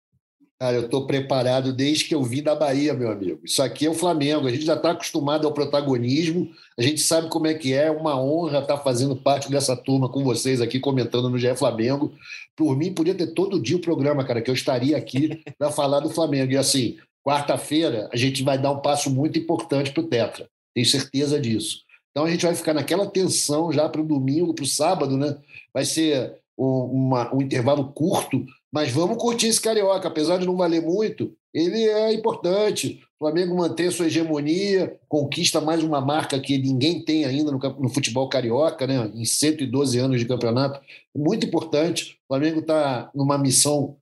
[0.62, 3.40] Cara, eu estou preparado desde que eu vim da Bahia, meu amigo.
[3.42, 4.46] Isso aqui é o Flamengo.
[4.46, 6.52] A gente já está acostumado ao protagonismo.
[6.78, 7.86] A gente sabe como é que é.
[7.86, 12.14] É uma honra estar fazendo parte dessa turma com vocês aqui, comentando no GE Flamengo.
[12.54, 15.98] Por mim, podia ter todo dia o programa, cara, que eu estaria aqui para falar
[15.98, 16.52] do Flamengo.
[16.52, 16.96] E assim,
[17.26, 20.48] quarta-feira, a gente vai dar um passo muito importante para o Tetra.
[20.72, 21.80] Tenho certeza disso.
[22.12, 25.36] Então a gente vai ficar naquela tensão já para o domingo, para o sábado, né?
[25.74, 30.56] Vai ser um, uma, um intervalo curto mas vamos curtir esse carioca, apesar de não
[30.56, 33.02] valer muito, ele é importante.
[33.20, 38.28] O Flamengo mantém sua hegemonia, conquista mais uma marca que ninguém tem ainda no, futebol
[38.28, 39.10] carioca, né?
[39.14, 40.80] em 112 anos de campeonato.
[41.14, 42.18] Muito importante.
[42.24, 43.96] O Flamengo está numa missão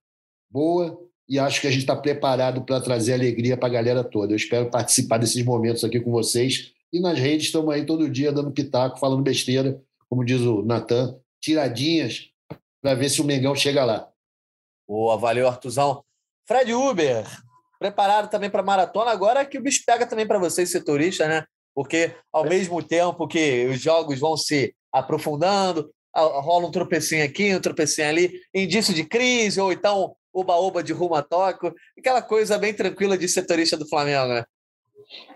[0.51, 0.99] boa
[1.29, 4.33] e acho que a gente está preparado para trazer alegria para a galera toda.
[4.33, 6.73] Eu espero participar desses momentos aqui com vocês.
[6.93, 11.17] E nas redes estamos aí todo dia dando pitaco, falando besteira, como diz o Natan,
[11.41, 12.31] tiradinhas
[12.81, 14.10] para ver se o Mengão chega lá.
[14.91, 16.03] Boa, valeu, Artuzão.
[16.49, 17.25] Fred Uber,
[17.79, 19.13] preparado também para maratona.
[19.13, 21.45] Agora que o bicho pega também para vocês, setoristas, né?
[21.73, 27.61] Porque ao mesmo tempo que os jogos vão se aprofundando, rola um tropecinho aqui, um
[27.61, 32.75] tropecinho ali, indício de crise, ou então oba-oba de rumo a Tóquio, aquela coisa bem
[32.75, 34.45] tranquila de setorista do Flamengo, né?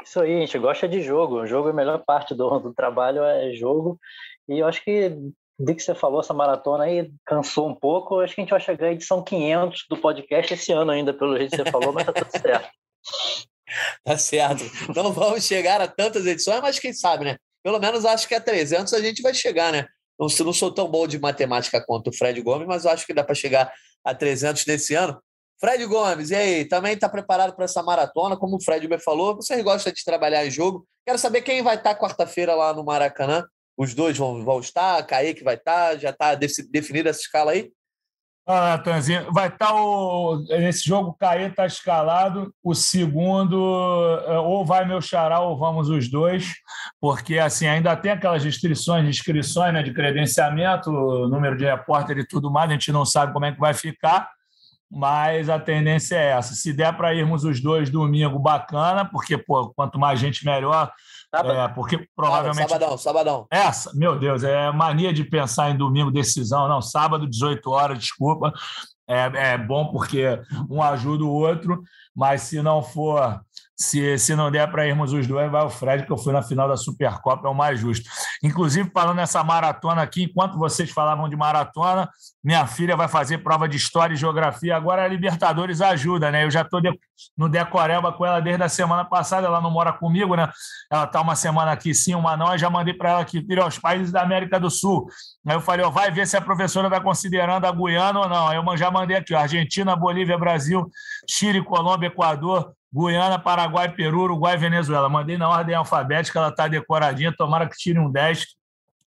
[0.05, 1.43] Isso aí, a gente gosta de jogo.
[1.43, 4.01] O jogo é a melhor parte do, do trabalho, é jogo.
[4.49, 5.17] E eu acho que
[5.59, 8.21] de que você falou, essa maratona aí cansou um pouco.
[8.21, 11.37] Acho que a gente vai chegar à edição 500 do podcast esse ano ainda, pelo
[11.37, 12.69] jeito que você falou, mas tá tudo certo.
[14.05, 14.65] tá certo.
[14.95, 17.37] Não vamos chegar a tantas edições, mas quem sabe, né?
[17.63, 19.87] Pelo menos acho que a 300 a gente vai chegar, né?
[20.19, 23.25] Não, não sou tão bom de matemática quanto o Fred Gomes, mas acho que dá
[23.25, 23.73] para chegar
[24.05, 25.21] a 300 nesse ano.
[25.61, 26.65] Fred Gomes, e aí?
[26.65, 28.37] Também está preparado para essa maratona?
[28.37, 30.87] Como o Fred me falou, vocês gostam de trabalhar em jogo.
[31.07, 33.45] Quero saber quem vai estar quarta-feira lá no Maracanã
[33.77, 37.71] os dois vão, vão estar, Kaique vai estar, já está definida essa escala aí?
[38.47, 40.45] Ah, Natanzinho, vai estar tá o.
[40.51, 42.55] Nesse jogo, Caê está escalado.
[42.63, 43.57] O segundo,
[44.27, 46.53] eh, ou vai meu xará, ou vamos os dois,
[47.01, 52.27] porque assim ainda tem aquelas restrições de inscrições, né, de credenciamento, número de repórter e
[52.27, 54.29] tudo mais, a gente não sabe como é que vai ficar,
[54.95, 56.55] mas a tendência é essa.
[56.55, 60.93] Se der para irmos os dois domingo, bacana, porque pô, quanto mais gente, melhor.
[61.35, 61.59] Sábado.
[61.59, 62.69] É, porque provavelmente.
[62.69, 63.47] Sabadão, sabadão.
[63.51, 66.69] Essa, meu Deus, é mania de pensar em domingo, decisão.
[66.69, 68.53] Não, sábado, 18 horas, desculpa.
[69.09, 70.41] É, é bom porque
[70.71, 71.83] um ajuda o outro,
[72.15, 73.41] mas se não for
[73.77, 76.43] se, se não der para irmos os dois, vai o Fred, que eu fui na
[76.43, 78.09] final da Supercopa, é o mais justo.
[78.43, 82.09] Inclusive, falando nessa maratona aqui, enquanto vocês falavam de maratona,
[82.43, 84.77] minha filha vai fazer prova de História e Geografia.
[84.77, 86.45] Agora a Libertadores ajuda, né?
[86.45, 86.91] Eu já estou de,
[87.37, 90.49] no Decoreba com ela desde a semana passada, ela não mora comigo, né?
[90.91, 93.67] Ela está uma semana aqui sim, uma não, eu já mandei para ela aqui, filha,
[93.67, 95.07] os países da América do Sul.
[95.47, 98.49] Aí eu falei, ó, vai ver se a professora está considerando a Guiana ou não.
[98.49, 100.89] Aí eu já mandei aqui, ó, Argentina, Bolívia, Brasil,
[101.29, 105.09] Chile, Colômbia, Equador, Guiana, Paraguai, Peru, Uruguai, Venezuela.
[105.09, 108.47] Mandei na ordem alfabética, ela está decoradinha, tomara que tire um 10.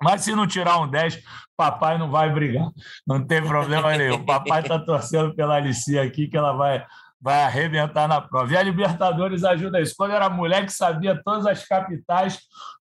[0.00, 1.20] Mas se não tirar um 10,
[1.56, 2.68] papai não vai brigar.
[3.04, 4.24] Não tem problema nenhum.
[4.24, 6.84] Papai está torcendo pela Alicia aqui, que ela vai,
[7.20, 8.52] vai arrebentar na prova.
[8.52, 9.94] E a Libertadores ajuda isso.
[9.96, 12.38] Quando eu era mulher que sabia todas as capitais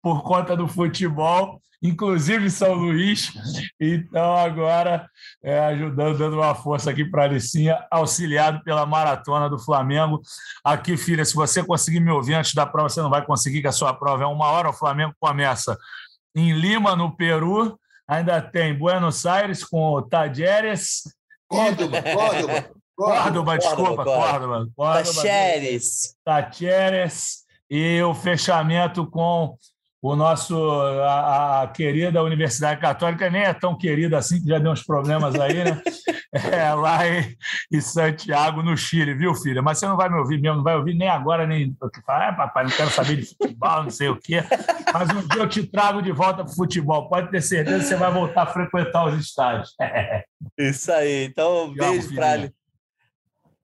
[0.01, 3.31] por conta do futebol, inclusive São Luís.
[3.79, 5.09] Então, agora,
[5.43, 10.21] é, ajudando, dando uma força aqui para a Alicinha, auxiliado pela maratona do Flamengo.
[10.63, 13.67] Aqui, filha, se você conseguir me ouvir antes da prova, você não vai conseguir, que
[13.67, 14.69] a sua prova é uma hora.
[14.69, 15.77] O Flamengo começa
[16.35, 17.79] em Lima, no Peru.
[18.07, 21.03] Ainda tem Buenos Aires com o Tajeres.
[21.47, 22.69] Córdoba, Córdoba.
[22.95, 24.67] Córdoba, desculpa, Córdoba.
[24.75, 26.15] Córdoba Tacheres.
[26.23, 27.45] Tacheres.
[27.69, 29.57] E o fechamento com
[30.07, 30.55] o nosso
[31.01, 35.33] a, a, querida Universidade Católica nem é tão querida assim que já deu uns problemas
[35.39, 35.81] aí, né?
[36.51, 37.33] É, lá em,
[37.71, 39.61] em, Santiago, no Chile, viu, filha?
[39.61, 41.73] Mas você não vai me ouvir mesmo, não vai ouvir nem agora, nem.
[42.05, 44.43] Ah, papai, não quero saber de futebol, não sei o quê.
[44.93, 47.07] Mas um dia eu te trago de volta para o futebol.
[47.07, 49.73] Pode ter certeza que você vai voltar a frequentar os estádios.
[50.59, 51.23] Isso aí.
[51.23, 52.51] Então, beijo para.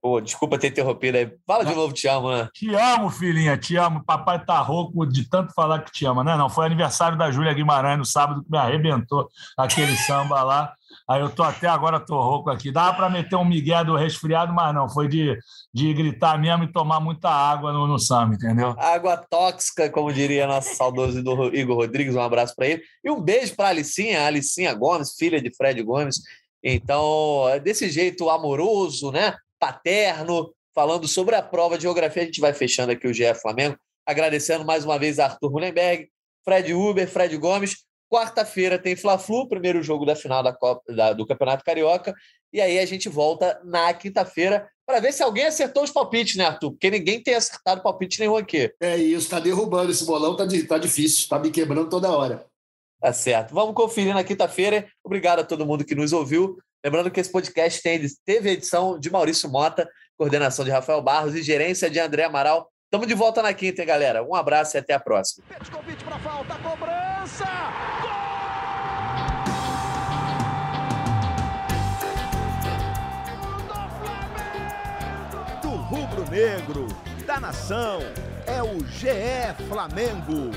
[0.02, 1.32] Pô, desculpa ter interrompido aí.
[1.45, 2.49] Fala de novo, te amo, né?
[2.56, 4.04] Te amo, filhinha, te amo.
[4.04, 6.36] Papai tá rouco de tanto falar que te ama, né?
[6.36, 10.74] Não, foi aniversário da Júlia Guimarães no sábado que me arrebentou aquele samba lá.
[11.08, 12.72] Aí eu tô até agora tô rouco aqui.
[12.72, 15.38] Dava para meter um migué do resfriado, mas não, foi de,
[15.72, 18.74] de gritar mesmo e tomar muita água no, no samba, entendeu?
[18.80, 21.20] Água tóxica, como diria nosso saudoso
[21.54, 22.82] Igor Rodrigues, um abraço para ele.
[23.04, 26.22] E um beijo para Alicinha, Alicinha Gomes, filha de Fred Gomes.
[26.64, 29.36] Então, desse jeito amoroso, né?
[29.62, 32.24] Paterno, falando sobre a prova de geografia.
[32.24, 36.09] A gente vai fechando aqui o GE Flamengo, agradecendo mais uma vez a Arthur Mullenberg,
[36.43, 37.86] Fred Uber, Fred Gomes.
[38.12, 42.14] Quarta-feira tem Fla-Flu, primeiro jogo da final da Copa, da, do Campeonato Carioca.
[42.51, 46.45] E aí a gente volta na quinta-feira para ver se alguém acertou os palpites, né,
[46.45, 46.72] Arthur?
[46.72, 48.74] Porque ninguém tem acertado palpite nenhum aqui.
[48.82, 52.45] É isso, está derrubando esse bolão, tá, tá difícil, tá me quebrando toda hora.
[52.99, 53.53] Tá certo.
[53.53, 54.88] Vamos conferir na quinta-feira.
[55.03, 56.57] Obrigado a todo mundo que nos ouviu.
[56.84, 61.44] Lembrando que esse podcast tem, teve edição de Maurício Mota, coordenação de Rafael Barros e
[61.44, 62.72] gerência de André Amaral.
[62.86, 64.24] Estamos de volta na quinta, hein, galera?
[64.24, 65.46] Um abraço e até a próxima.
[65.72, 67.46] Convite para falta, cobrança!
[75.62, 76.88] Do rubro negro
[77.28, 78.00] da nação.
[78.48, 80.50] É o GE Flamengo.